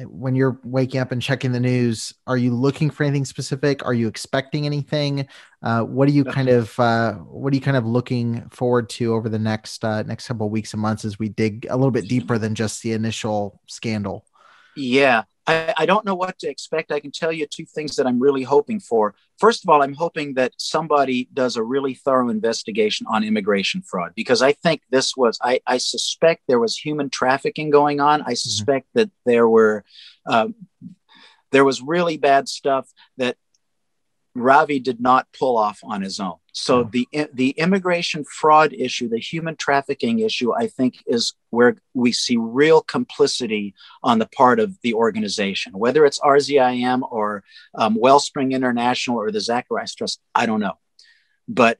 when 0.07 0.35
you're 0.35 0.59
waking 0.65 0.99
up 0.99 1.13
and 1.13 1.21
checking 1.21 1.53
the 1.53 1.59
news, 1.61 2.13
are 2.27 2.35
you 2.35 2.53
looking 2.53 2.89
for 2.89 3.05
anything 3.05 3.23
specific? 3.23 3.85
Are 3.85 3.93
you 3.93 4.09
expecting 4.09 4.65
anything? 4.65 5.29
Uh, 5.63 5.83
what 5.83 6.09
are 6.09 6.11
you 6.11 6.25
kind 6.25 6.49
of, 6.49 6.77
uh, 6.77 7.13
what 7.13 7.53
are 7.53 7.55
you 7.55 7.61
kind 7.61 7.77
of 7.77 7.85
looking 7.85 8.49
forward 8.49 8.89
to 8.89 9.13
over 9.13 9.29
the 9.29 9.39
next 9.39 9.85
uh, 9.85 10.03
next 10.03 10.27
couple 10.27 10.47
of 10.47 10.51
weeks 10.51 10.73
and 10.73 10.81
months 10.81 11.05
as 11.05 11.17
we 11.17 11.29
dig 11.29 11.65
a 11.69 11.77
little 11.77 11.91
bit 11.91 12.09
deeper 12.09 12.37
than 12.37 12.55
just 12.55 12.83
the 12.83 12.91
initial 12.91 13.61
scandal? 13.67 14.25
Yeah. 14.75 15.23
I, 15.47 15.73
I, 15.77 15.85
don't 15.85 16.05
know 16.05 16.15
what 16.15 16.39
to 16.39 16.49
expect. 16.49 16.91
I 16.91 16.99
can 16.99 17.11
tell 17.11 17.31
you 17.31 17.45
two 17.45 17.65
things 17.65 17.95
that 17.95 18.07
I'm 18.07 18.19
really 18.19 18.43
hoping 18.43 18.79
for. 18.79 19.13
First 19.37 19.63
of 19.63 19.69
all, 19.69 19.83
I'm 19.83 19.93
hoping 19.93 20.33
that 20.35 20.53
somebody 20.57 21.29
does 21.33 21.55
a 21.55 21.63
really 21.63 21.93
thorough 21.93 22.29
investigation 22.29 23.05
on 23.09 23.23
immigration 23.23 23.81
fraud 23.81 24.13
because 24.15 24.41
I 24.41 24.53
think 24.53 24.81
this 24.89 25.15
was, 25.15 25.37
I, 25.43 25.59
I 25.67 25.77
suspect 25.77 26.43
there 26.47 26.59
was 26.59 26.77
human 26.77 27.09
trafficking 27.09 27.69
going 27.69 27.99
on. 27.99 28.21
I 28.21 28.25
mm-hmm. 28.25 28.33
suspect 28.35 28.87
mm-hmm. 28.87 28.99
that 28.99 29.11
there 29.25 29.47
were, 29.47 29.83
uh, 30.25 30.49
there 31.51 31.65
was 31.65 31.81
really 31.81 32.17
bad 32.17 32.49
stuff 32.49 32.89
that 33.17 33.37
Ravi 34.35 34.79
did 34.79 34.99
not 34.99 35.27
pull 35.37 35.57
off 35.57 35.79
on 35.81 36.01
his 36.01 36.19
own. 36.19 36.35
So 36.51 36.79
oh. 36.79 36.89
the 36.91 37.07
the 37.33 37.51
immigration 37.51 38.23
fraud 38.25 38.73
issue, 38.73 39.07
the 39.09 39.19
human 39.19 39.55
trafficking 39.55 40.19
issue, 40.19 40.53
I 40.53 40.67
think 40.67 40.95
is 41.07 41.33
where 41.49 41.77
we 41.93 42.11
see 42.11 42.37
real 42.37 42.81
complicity 42.81 43.73
on 44.03 44.19
the 44.19 44.27
part 44.27 44.59
of 44.59 44.77
the 44.81 44.93
organization, 44.93 45.73
whether 45.77 46.05
it's 46.05 46.19
RZIM 46.19 47.01
or 47.09 47.43
um, 47.75 47.95
Wellspring 47.95 48.51
International 48.51 49.17
or 49.17 49.31
the 49.31 49.41
Zacharias 49.41 49.95
Trust. 49.95 50.19
I 50.33 50.45
don't 50.45 50.59
know, 50.59 50.77
but 51.47 51.79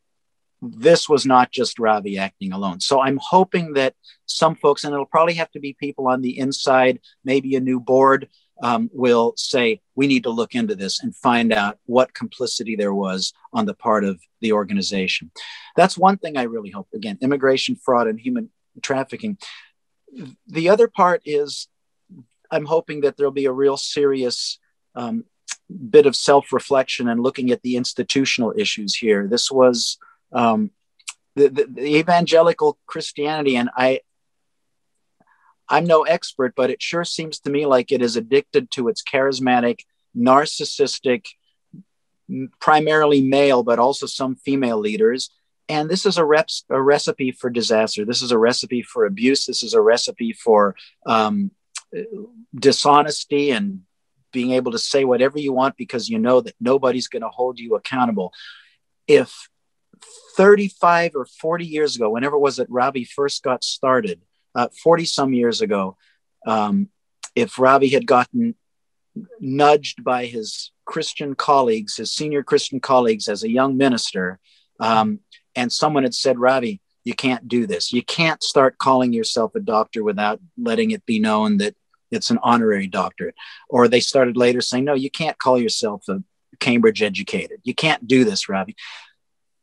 this 0.61 1.07
was 1.07 1.25
not 1.25 1.51
just 1.51 1.79
Ravi 1.79 2.17
acting 2.17 2.51
alone. 2.51 2.79
So 2.79 3.01
I'm 3.01 3.19
hoping 3.21 3.73
that 3.73 3.93
some 4.25 4.55
folks, 4.55 4.83
and 4.83 4.93
it'll 4.93 5.05
probably 5.05 5.35
have 5.35 5.51
to 5.51 5.59
be 5.59 5.73
people 5.73 6.07
on 6.07 6.21
the 6.21 6.37
inside, 6.37 6.99
maybe 7.23 7.55
a 7.55 7.59
new 7.59 7.79
board, 7.79 8.29
um, 8.61 8.89
will 8.93 9.33
say, 9.35 9.81
we 9.95 10.07
need 10.07 10.23
to 10.23 10.29
look 10.29 10.55
into 10.55 10.75
this 10.75 11.01
and 11.01 11.15
find 11.15 11.51
out 11.51 11.77
what 11.85 12.13
complicity 12.13 12.75
there 12.75 12.93
was 12.93 13.33
on 13.53 13.65
the 13.65 13.73
part 13.73 14.03
of 14.03 14.19
the 14.41 14.53
organization. 14.53 15.31
That's 15.75 15.97
one 15.97 16.17
thing 16.17 16.37
I 16.37 16.43
really 16.43 16.69
hope. 16.69 16.87
Again, 16.93 17.17
immigration 17.21 17.75
fraud 17.75 18.07
and 18.07 18.19
human 18.19 18.49
trafficking. 18.81 19.37
The 20.47 20.69
other 20.69 20.87
part 20.87 21.21
is 21.25 21.67
I'm 22.51 22.65
hoping 22.65 23.01
that 23.01 23.17
there'll 23.17 23.31
be 23.31 23.45
a 23.45 23.51
real 23.51 23.77
serious 23.77 24.59
um, 24.95 25.25
bit 25.89 26.05
of 26.05 26.15
self 26.15 26.53
reflection 26.53 27.07
and 27.09 27.21
looking 27.21 27.51
at 27.51 27.61
the 27.61 27.75
institutional 27.75 28.53
issues 28.57 28.95
here. 28.95 29.27
This 29.27 29.51
was 29.51 29.97
um, 30.31 30.71
the, 31.35 31.49
the, 31.49 31.65
the 31.65 31.95
evangelical 31.97 32.77
Christianity, 32.85 33.57
and 33.57 33.69
I, 33.75 34.01
I'm 35.67 35.85
no 35.85 36.03
expert, 36.03 36.53
but 36.55 36.69
it 36.69 36.81
sure 36.81 37.03
seems 37.03 37.39
to 37.41 37.49
me 37.49 37.65
like 37.65 37.91
it 37.91 38.01
is 38.01 38.15
addicted 38.15 38.71
to 38.71 38.87
its 38.87 39.03
charismatic, 39.03 39.79
narcissistic, 40.15 41.25
primarily 42.59 43.21
male, 43.21 43.63
but 43.63 43.79
also 43.79 44.05
some 44.05 44.35
female 44.35 44.79
leaders. 44.79 45.29
And 45.67 45.89
this 45.89 46.05
is 46.05 46.17
a, 46.17 46.25
reps, 46.25 46.63
a 46.69 46.81
recipe 46.81 47.31
for 47.31 47.49
disaster. 47.49 48.05
This 48.05 48.21
is 48.21 48.31
a 48.31 48.37
recipe 48.37 48.83
for 48.83 49.05
abuse. 49.05 49.45
This 49.45 49.63
is 49.63 49.73
a 49.73 49.81
recipe 49.81 50.33
for 50.33 50.75
um, 51.05 51.51
dishonesty 52.53 53.51
and 53.51 53.81
being 54.31 54.51
able 54.51 54.73
to 54.73 54.79
say 54.79 55.05
whatever 55.05 55.39
you 55.39 55.53
want 55.53 55.77
because 55.77 56.09
you 56.09 56.19
know 56.19 56.41
that 56.41 56.55
nobody's 56.59 57.07
going 57.07 57.21
to 57.21 57.29
hold 57.29 57.59
you 57.59 57.75
accountable. 57.75 58.33
If 59.07 59.49
35 60.35 61.15
or 61.15 61.25
40 61.25 61.65
years 61.65 61.95
ago, 61.95 62.09
whenever 62.09 62.35
it 62.35 62.41
was 62.41 62.57
that 62.57 62.69
Ravi 62.69 63.05
first 63.05 63.43
got 63.43 63.63
started, 63.63 64.21
uh, 64.55 64.69
40 64.81 65.05
some 65.05 65.33
years 65.33 65.61
ago, 65.61 65.97
um, 66.47 66.89
if 67.35 67.59
Ravi 67.59 67.89
had 67.89 68.07
gotten 68.07 68.55
nudged 69.39 70.03
by 70.03 70.25
his 70.25 70.71
Christian 70.85 71.35
colleagues, 71.35 71.97
his 71.97 72.13
senior 72.13 72.43
Christian 72.43 72.79
colleagues 72.79 73.27
as 73.27 73.43
a 73.43 73.51
young 73.51 73.77
minister, 73.77 74.39
um, 74.79 75.19
and 75.55 75.71
someone 75.71 76.03
had 76.03 76.13
said, 76.13 76.39
Ravi, 76.39 76.81
you 77.03 77.13
can't 77.13 77.47
do 77.47 77.67
this. 77.67 77.93
You 77.93 78.03
can't 78.03 78.41
start 78.41 78.77
calling 78.77 79.13
yourself 79.13 79.55
a 79.55 79.59
doctor 79.59 80.03
without 80.03 80.39
letting 80.57 80.91
it 80.91 81.05
be 81.05 81.19
known 81.19 81.57
that 81.57 81.75
it's 82.11 82.29
an 82.29 82.39
honorary 82.41 82.87
doctorate. 82.87 83.35
Or 83.69 83.87
they 83.87 83.99
started 83.99 84.37
later 84.37 84.61
saying, 84.61 84.85
no, 84.85 84.93
you 84.93 85.11
can't 85.11 85.37
call 85.37 85.59
yourself 85.59 86.07
a 86.09 86.23
Cambridge 86.59 87.01
educated. 87.01 87.59
You 87.63 87.75
can't 87.75 88.07
do 88.07 88.23
this, 88.23 88.47
Ravi. 88.47 88.75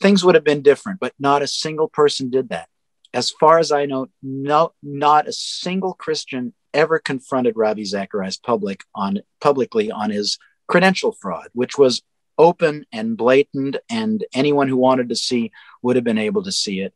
Things 0.00 0.24
would 0.24 0.35
have 0.35 0.44
been 0.44 0.62
different, 0.62 1.00
but 1.00 1.14
not 1.18 1.42
a 1.42 1.46
single 1.46 1.88
person 1.88 2.31
did 2.31 2.50
that 2.50 2.68
as 3.14 3.31
far 3.31 3.59
as 3.59 3.72
I 3.72 3.87
know, 3.87 4.09
no, 4.22 4.72
not 4.83 5.29
a 5.29 5.33
single 5.33 5.94
Christian 5.94 6.55
ever 6.75 6.98
confronted 6.98 7.57
Ravi 7.57 7.85
Zacharias 7.85 8.38
public 8.38 8.85
on 8.94 9.20
publicly 9.40 9.90
on 9.90 10.11
his 10.11 10.38
credential 10.66 11.12
fraud, 11.12 11.48
which 11.53 11.77
was 11.77 12.03
open 12.38 12.87
and 12.92 13.16
blatant, 13.16 13.77
and 13.90 14.25
anyone 14.35 14.68
who 14.68 14.77
wanted 14.77 15.11
to 15.11 15.16
see 15.16 15.53
would 15.83 15.96
have 15.96 16.05
been 16.05 16.18
able 16.18 16.42
to 16.44 16.53
see 16.53 16.81
it. 16.81 16.94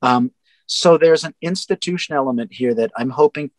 Um, 0.00 0.32
so 0.66 0.96
there's 0.96 1.24
an 1.24 1.34
institution 1.42 2.14
element 2.14 2.52
here 2.52 2.74
that 2.74 2.90
I'm 2.96 3.10
hoping 3.10 3.50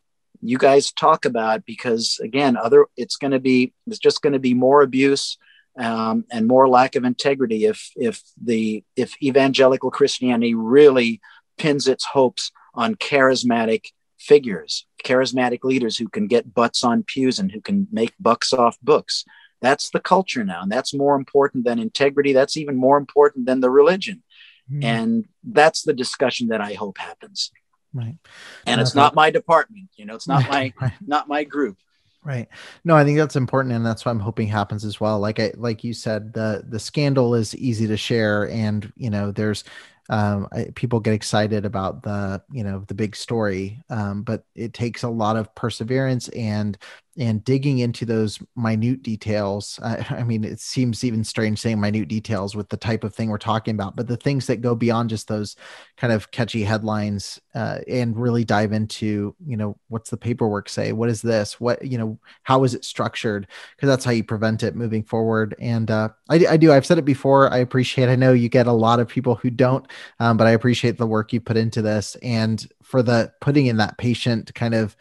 you 0.41 0.57
guys 0.57 0.91
talk 0.91 1.25
about 1.25 1.65
because 1.65 2.19
again, 2.23 2.55
other 2.55 2.87
it's 2.95 3.17
going 3.17 3.31
to 3.31 3.39
be 3.39 3.73
it's 3.87 3.99
just 3.99 4.21
going 4.21 4.33
to 4.33 4.39
be 4.39 4.53
more 4.53 4.81
abuse. 4.81 5.37
Um, 5.77 6.25
and 6.29 6.45
more 6.45 6.67
lack 6.67 6.95
of 6.95 7.05
integrity 7.05 7.63
if 7.65 7.91
if 7.95 8.21
the 8.43 8.83
if 8.97 9.13
evangelical 9.23 9.91
Christianity 9.91 10.53
really 10.53 11.21
pins 11.59 11.87
its 11.87 12.05
hopes 12.05 12.51
on 12.73 12.95
charismatic 12.95 13.91
figures, 14.17 14.85
charismatic 15.03 15.63
leaders 15.63 15.97
who 15.97 16.07
can 16.07 16.27
get 16.27 16.53
butts 16.53 16.83
on 16.83 17.03
pews 17.03 17.39
and 17.39 17.51
who 17.51 17.61
can 17.61 17.87
make 17.91 18.13
bucks 18.19 18.51
off 18.53 18.77
books. 18.81 19.25
That's 19.61 19.89
the 19.89 19.99
culture 19.99 20.43
now. 20.43 20.61
And 20.61 20.71
that's 20.71 20.93
more 20.93 21.15
important 21.15 21.65
than 21.65 21.79
integrity. 21.79 22.33
That's 22.33 22.57
even 22.57 22.75
more 22.75 22.97
important 22.97 23.45
than 23.45 23.59
the 23.59 23.69
religion. 23.69 24.23
Mm. 24.71 24.83
And 24.83 25.25
that's 25.43 25.83
the 25.83 25.93
discussion 25.93 26.47
that 26.49 26.61
I 26.61 26.73
hope 26.73 26.97
happens. 26.97 27.51
Right. 27.93 28.17
And 28.65 28.79
it's 28.79 28.95
not 28.95 29.15
my 29.15 29.31
department, 29.31 29.89
you 29.95 30.05
know, 30.05 30.15
it's 30.15 30.27
not 30.27 30.47
my 30.47 30.73
right. 30.81 30.93
not 31.05 31.27
my 31.27 31.43
group. 31.43 31.77
Right. 32.23 32.47
No, 32.83 32.95
I 32.95 33.05
think 33.05 33.17
that's 33.17 33.37
important, 33.37 33.73
and 33.73 33.85
that's 33.85 34.05
what 34.05 34.11
I'm 34.11 34.19
hoping 34.19 34.47
happens 34.47 34.83
as 34.83 34.99
well. 34.99 35.19
Like 35.19 35.39
I, 35.39 35.53
like 35.55 35.83
you 35.85 35.93
said, 35.93 36.33
the 36.33 36.63
the 36.67 36.79
scandal 36.79 37.33
is 37.33 37.55
easy 37.55 37.87
to 37.87 37.97
share, 37.97 38.49
and 38.49 38.91
you 38.97 39.09
know, 39.09 39.31
there's 39.31 39.63
um, 40.09 40.47
I, 40.51 40.67
people 40.75 40.99
get 40.99 41.13
excited 41.13 41.65
about 41.65 42.03
the 42.03 42.41
you 42.51 42.63
know 42.63 42.83
the 42.87 42.93
big 42.95 43.15
story, 43.15 43.83
um, 43.89 44.23
but 44.23 44.43
it 44.55 44.73
takes 44.73 45.03
a 45.03 45.09
lot 45.09 45.37
of 45.37 45.53
perseverance 45.55 46.27
and 46.29 46.77
and 47.19 47.43
digging 47.43 47.79
into 47.79 48.05
those 48.05 48.39
minute 48.55 49.03
details. 49.03 49.79
Uh, 49.89 50.03
I 50.09 50.23
mean, 50.23 50.43
it 50.43 50.59
seems 50.59 51.03
even 51.03 51.23
strange 51.23 51.59
saying 51.59 51.79
minute 51.79 52.07
details 52.07 52.55
with 52.55 52.69
the 52.69 52.77
type 52.77 53.03
of 53.03 53.15
thing 53.15 53.29
we're 53.29 53.39
talking 53.39 53.73
about, 53.73 53.95
but 53.95 54.07
the 54.07 54.17
things 54.17 54.45
that 54.45 54.61
go 54.61 54.75
beyond 54.75 55.09
just 55.09 55.27
those 55.27 55.55
kind 55.97 56.13
of 56.13 56.29
catchy 56.29 56.63
headlines 56.63 57.39
uh, 57.55 57.79
and 57.87 58.15
really 58.15 58.43
dive 58.43 58.71
into, 58.71 59.35
you 59.47 59.57
know, 59.57 59.79
what's 59.87 60.11
the 60.11 60.17
paperwork 60.17 60.69
say? 60.69 60.91
What 60.91 61.09
is 61.09 61.23
this? 61.23 61.59
What, 61.59 61.83
you 61.83 61.97
know, 61.97 62.19
how 62.43 62.63
is 62.65 62.75
it 62.75 62.85
structured? 62.85 63.47
Because 63.75 63.87
that's 63.87 64.05
how 64.05 64.11
you 64.11 64.23
prevent 64.23 64.61
it 64.61 64.75
moving 64.75 65.01
forward. 65.01 65.55
And 65.59 65.89
uh, 65.89 66.09
I, 66.29 66.45
I 66.47 66.57
do, 66.57 66.71
I've 66.71 66.85
said 66.85 66.99
it 66.99 67.05
before. 67.05 67.51
I 67.51 67.57
appreciate, 67.57 68.09
I 68.09 68.15
know 68.15 68.33
you 68.33 68.49
get 68.49 68.67
a 68.67 68.71
lot 68.71 68.99
of 68.99 69.07
people 69.07 69.35
who 69.35 69.49
don't, 69.49 69.87
um, 70.19 70.37
but 70.37 70.45
I 70.45 70.51
appreciate 70.51 70.99
the 70.99 71.07
work 71.07 71.33
you 71.33 71.41
put 71.41 71.57
into 71.57 71.81
this 71.81 72.15
and 72.21 72.67
for 72.83 73.01
the 73.01 73.31
putting 73.41 73.65
in 73.65 73.77
that 73.77 73.97
patient 73.97 74.53
kind 74.53 74.75
of 74.75 74.95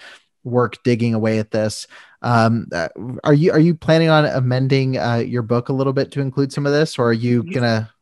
work 0.48 0.82
digging 0.82 1.14
away 1.14 1.38
at 1.38 1.50
this. 1.50 1.86
Um, 2.22 2.66
uh, 2.72 2.88
are 3.24 3.34
you 3.34 3.52
are 3.52 3.60
you 3.60 3.74
planning 3.74 4.08
on 4.08 4.24
amending 4.24 4.98
uh, 4.98 5.16
your 5.16 5.42
book 5.42 5.68
a 5.68 5.72
little 5.72 5.92
bit 5.92 6.10
to 6.12 6.20
include 6.20 6.52
some 6.52 6.66
of 6.66 6.72
this, 6.72 6.98
or 6.98 7.08
are 7.08 7.12
you 7.12 7.44
gonna? 7.44 7.92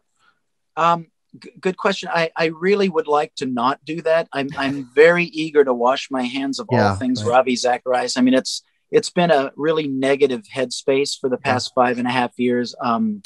Um, 0.77 1.09
g- 1.39 1.53
good 1.61 1.77
question. 1.77 2.09
I 2.13 2.31
I 2.37 2.47
really 2.47 2.89
would 2.89 3.09
like 3.09 3.35
to 3.37 3.47
not 3.47 3.85
do 3.85 4.01
that. 4.03 4.29
I'm 4.33 4.49
I'm 4.57 4.89
very 4.95 5.25
eager 5.25 5.65
to 5.65 5.75
wash 5.75 6.11
my 6.11 6.23
hands 6.23 6.59
of 6.59 6.69
yeah, 6.73 6.91
all 6.91 6.97
things 6.97 7.23
right. 7.23 7.31
Ravi 7.31 7.57
Zacharias. 7.57 8.17
I 8.17 8.23
mean, 8.23 8.35
it's 8.35 8.63
it's 8.91 9.11
been 9.11 9.31
a 9.31 9.53
really 9.57 9.87
negative 9.87 10.43
headspace 10.45 11.19
for 11.21 11.29
the 11.29 11.39
past 11.39 11.73
yeah. 11.77 11.83
five 11.83 11.99
and 11.99 12.09
a 12.09 12.11
half 12.11 12.33
years. 12.39 12.75
Um, 12.81 13.23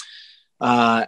uh, 0.61 1.06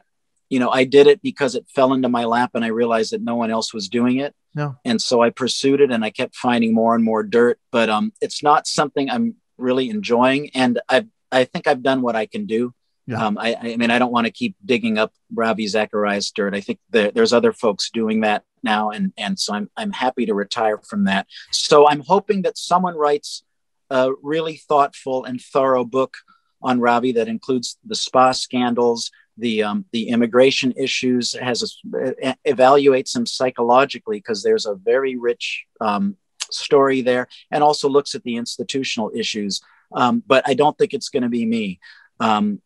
you 0.52 0.58
know, 0.58 0.68
I 0.68 0.84
did 0.84 1.06
it 1.06 1.22
because 1.22 1.54
it 1.54 1.64
fell 1.74 1.94
into 1.94 2.10
my 2.10 2.26
lap 2.26 2.50
and 2.52 2.62
I 2.62 2.68
realized 2.68 3.14
that 3.14 3.22
no 3.22 3.36
one 3.36 3.50
else 3.50 3.72
was 3.72 3.88
doing 3.88 4.18
it. 4.18 4.34
No. 4.54 4.76
And 4.84 5.00
so 5.00 5.22
I 5.22 5.30
pursued 5.30 5.80
it 5.80 5.90
and 5.90 6.04
I 6.04 6.10
kept 6.10 6.36
finding 6.36 6.74
more 6.74 6.94
and 6.94 7.02
more 7.02 7.22
dirt, 7.22 7.58
but 7.70 7.88
um, 7.88 8.12
it's 8.20 8.42
not 8.42 8.66
something 8.66 9.08
I'm 9.08 9.36
really 9.56 9.88
enjoying. 9.88 10.50
And 10.52 10.78
I, 10.90 11.06
I 11.32 11.44
think 11.44 11.66
I've 11.66 11.82
done 11.82 12.02
what 12.02 12.16
I 12.16 12.26
can 12.26 12.44
do. 12.44 12.74
Yeah. 13.06 13.24
Um, 13.24 13.38
I, 13.38 13.56
I 13.58 13.76
mean, 13.78 13.90
I 13.90 13.98
don't 13.98 14.12
want 14.12 14.26
to 14.26 14.30
keep 14.30 14.54
digging 14.62 14.98
up 14.98 15.14
Ravi 15.34 15.66
Zacharias 15.66 16.30
dirt. 16.32 16.54
I 16.54 16.60
think 16.60 16.80
there, 16.90 17.10
there's 17.10 17.32
other 17.32 17.54
folks 17.54 17.88
doing 17.88 18.20
that 18.20 18.44
now. 18.62 18.90
And, 18.90 19.14
and 19.16 19.40
so 19.40 19.54
I'm, 19.54 19.70
I'm 19.74 19.92
happy 19.92 20.26
to 20.26 20.34
retire 20.34 20.76
from 20.86 21.04
that. 21.04 21.28
So 21.50 21.88
I'm 21.88 22.00
hoping 22.00 22.42
that 22.42 22.58
someone 22.58 22.96
writes 22.96 23.42
a 23.88 24.10
really 24.22 24.56
thoughtful 24.56 25.24
and 25.24 25.40
thorough 25.40 25.86
book 25.86 26.18
on 26.60 26.78
Ravi 26.78 27.12
that 27.12 27.26
includes 27.26 27.78
the 27.84 27.96
spa 27.96 28.32
scandals, 28.32 29.10
the 29.38 29.62
um, 29.62 29.84
the 29.92 30.08
immigration 30.08 30.72
issues, 30.76 31.32
has 31.32 31.62
a, 31.94 32.36
evaluates 32.46 33.12
them 33.12 33.26
psychologically 33.26 34.18
because 34.18 34.42
there's 34.42 34.66
a 34.66 34.74
very 34.74 35.16
rich 35.16 35.64
um, 35.80 36.16
story 36.50 37.00
there, 37.00 37.28
and 37.50 37.62
also 37.62 37.88
looks 37.88 38.14
at 38.14 38.22
the 38.24 38.36
institutional 38.36 39.10
issues. 39.14 39.60
Um, 39.94 40.22
but 40.26 40.46
I 40.46 40.54
don't 40.54 40.76
think 40.76 40.94
it's 40.94 41.08
going 41.08 41.22
to 41.22 41.28
be 41.28 41.44
me. 41.44 41.80
Um, 42.20 42.62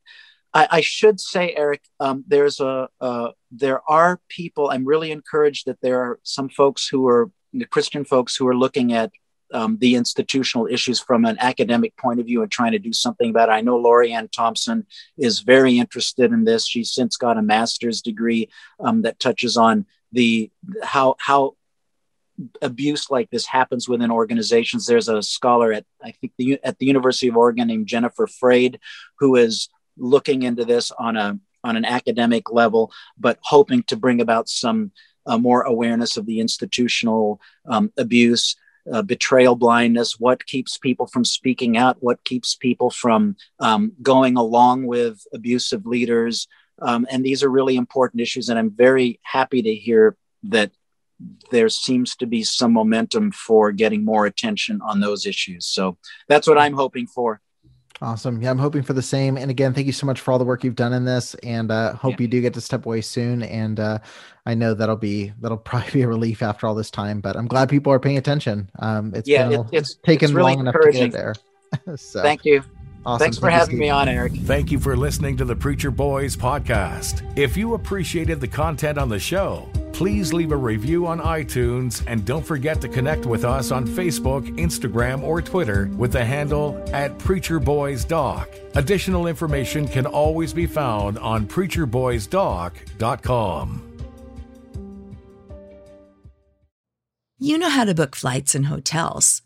I, 0.55 0.69
I, 0.71 0.81
should 0.81 1.19
say, 1.19 1.53
Eric, 1.57 1.83
um, 1.99 2.25
there's 2.27 2.61
a 2.61 2.89
there 3.51 3.81
are 3.89 4.21
people. 4.29 4.71
I'm 4.71 4.85
really 4.85 5.11
encouraged 5.11 5.67
that 5.67 5.81
there 5.81 6.01
are 6.01 6.21
some 6.23 6.49
folks 6.49 6.89
who 6.89 7.07
are 7.09 7.31
the 7.53 7.67
Christian 7.67 8.05
folks 8.05 8.37
who 8.37 8.47
are 8.49 8.57
looking 8.57 8.93
at 8.93 9.11
um, 9.53 9.79
the 9.79 9.95
institutional 9.95 10.67
issues 10.67 11.01
from 11.01 11.25
an 11.25 11.37
academic 11.41 11.97
point 11.97 12.21
of 12.21 12.27
view 12.27 12.43
and 12.43 12.51
trying 12.51 12.73
to 12.73 12.79
do 12.79 12.93
something 12.93 13.31
about 13.31 13.49
it. 13.49 13.53
I 13.53 13.61
know 13.61 13.77
Lori-Ann 13.77 14.29
Thompson 14.29 14.87
is 15.17 15.41
very 15.41 15.79
interested 15.79 16.33
in 16.33 16.45
this. 16.45 16.67
She's 16.67 16.93
since 16.93 17.17
got 17.17 17.39
a 17.39 17.43
master's 17.43 18.03
degree 18.03 18.49
um, 18.81 19.03
that 19.03 19.21
touches 19.21 19.57
on 19.57 19.87
the 20.13 20.51
how 20.83 21.17
how 21.19 21.57
abuse 22.61 23.11
like 23.11 23.31
this 23.31 23.47
happens 23.47 23.89
within 23.89 24.11
organizations. 24.11 24.87
There's 24.87 25.09
a 25.09 25.23
scholar 25.23 25.73
at 25.73 25.85
I 26.03 26.13
think 26.13 26.33
the 26.37 26.61
at 26.63 26.79
the 26.79 26.87
University 26.87 27.29
of 27.29 27.37
Oregon 27.37 27.69
named 27.69 27.87
Jennifer 27.87 28.27
Freyd 28.27 28.79
who 29.19 29.37
is 29.37 29.69
looking 29.97 30.43
into 30.43 30.65
this 30.65 30.91
on 30.91 31.17
a 31.17 31.39
on 31.65 31.77
an 31.77 31.85
academic 31.85 32.51
level, 32.53 32.93
but 33.19 33.39
hoping 33.43 33.83
to 33.85 33.97
bring 33.97 34.21
about 34.21 34.49
some 34.49 34.93
uh, 35.27 35.37
more 35.39 35.63
awareness 35.63 36.17
of 36.17 36.27
the 36.27 36.41
institutional 36.41 37.41
um, 37.69 37.93
abuse 37.97 38.57
uh, 38.93 39.03
betrayal 39.03 39.57
blindness, 39.57 40.19
what 40.19 40.47
keeps 40.47 40.79
people 40.79 41.07
from 41.07 41.25
speaking 41.25 41.77
out, 41.77 41.97
what 42.01 42.23
keeps 42.25 42.55
people 42.55 42.91
from 42.91 43.37
um, 43.61 43.93
going 44.03 44.37
along 44.37 44.87
with 44.87 45.21
abusive 45.33 45.87
leaders. 45.87 46.47
Um, 46.81 47.07
and 47.11 47.25
these 47.25 47.43
are 47.43 47.49
really 47.49 47.77
important 47.77 48.21
issues. 48.21 48.49
And 48.49 48.59
I'm 48.59 48.71
very 48.71 49.19
happy 49.23 49.63
to 49.63 49.75
hear 49.75 50.17
that 50.45 50.71
there 51.51 51.69
seems 51.69 52.15
to 52.17 52.27
be 52.27 52.43
some 52.43 52.73
momentum 52.73 53.33
for 53.33 53.73
getting 53.73 54.05
more 54.05 54.27
attention 54.27 54.81
on 54.83 55.01
those 55.01 55.27
issues. 55.27 55.67
So 55.67 55.97
that's 56.29 56.47
what 56.47 56.59
I'm 56.59 56.75
hoping 56.75 57.07
for. 57.07 57.41
Awesome. 58.03 58.43
Yeah, 58.43 58.51
I'm 58.51 58.59
hoping 58.59 58.83
for 58.83 58.93
the 58.93 59.03
same. 59.03 59.39
And 59.39 59.51
again, 59.51 59.73
thank 59.73 59.87
you 59.87 59.93
so 59.93 60.07
much 60.07 60.21
for 60.21 60.31
all 60.31 60.39
the 60.39 60.45
work 60.45 60.65
you've 60.65 60.75
done 60.75 60.93
in 60.93 61.05
this, 61.05 61.35
and 61.37 61.71
uh, 61.71 61.95
hope 61.95 62.13
yeah. 62.13 62.23
you 62.23 62.29
do 62.29 62.41
get 62.43 62.53
to 62.55 62.61
step 62.61 62.85
away 62.85 63.01
soon. 63.01 63.43
And 63.43 63.81
uh, 63.81 63.99
I 64.45 64.55
know 64.55 64.75
that'll 64.75 64.97
be 64.97 65.33
that'll 65.41 65.57
probably 65.57 65.91
be 65.93 66.03
a 66.03 66.09
relief 66.09 66.43
after 66.43 66.67
all 66.67 66.75
this 66.75 66.91
time. 66.91 67.21
But 67.21 67.37
I'm 67.37 67.47
glad 67.47 67.69
people 67.69 67.93
are 67.93 68.01
paying 68.01 68.19
attention. 68.19 68.71
Um, 68.79 69.15
it's 69.15 69.29
yeah, 69.29 69.49
it, 69.51 69.67
it's 69.73 69.95
taken 69.95 70.27
it's 70.27 70.35
really 70.35 70.53
long 70.53 70.61
enough 70.61 70.77
to 70.81 70.93
get 70.93 71.13
there. 71.13 71.35
so 71.97 72.23
thank 72.23 72.45
you. 72.45 72.63
Awesome. 73.07 73.25
Thanks 73.25 73.39
for 73.39 73.49
having 73.49 73.79
me 73.79 73.89
on, 73.89 74.09
Eric. 74.09 74.33
Thank 74.33 74.73
you 74.73 74.81
for 74.81 74.97
listening 74.97 75.37
to 75.37 75.45
the 75.45 75.55
Preacher 75.55 75.93
Boys 75.93 76.37
podcast. 76.37 77.23
If 77.39 77.57
you 77.57 77.75
appreciated 77.75 78.41
the 78.41 78.49
content 78.49 78.99
on 78.99 79.09
the 79.09 79.21
show, 79.21 79.71
please 79.97 80.33
leave 80.35 80.53
a 80.53 80.57
review 80.57 81.07
on 81.07 81.19
iTunes 81.21 82.05
and 82.07 82.23
don't 82.27 82.45
forget 82.45 82.83
to 82.83 82.89
connect 82.89 83.25
with 83.25 83.47
us 83.47 83.71
on 83.71 83.87
Facebook, 83.87 84.47
Instagram, 84.59 85.23
or 85.23 85.41
Twitter 85.41 85.89
with 85.97 86.13
the 86.13 86.23
handle 86.23 86.79
at 86.93 87.19
Preacher 87.19 87.59
Boys 87.59 88.05
Doc. 88.05 88.47
Additional 88.75 89.27
information 89.27 89.89
can 89.89 90.05
always 90.05 90.53
be 90.53 90.67
found 90.67 91.19
on 91.21 91.47
preacherboysdoc.com. 91.47 93.83
You 97.39 97.57
know 97.57 97.71
how 97.71 97.87
to 97.87 97.95
book 97.95 98.15
flights 98.15 98.55
and 98.55 98.67
hotels. 98.67 99.41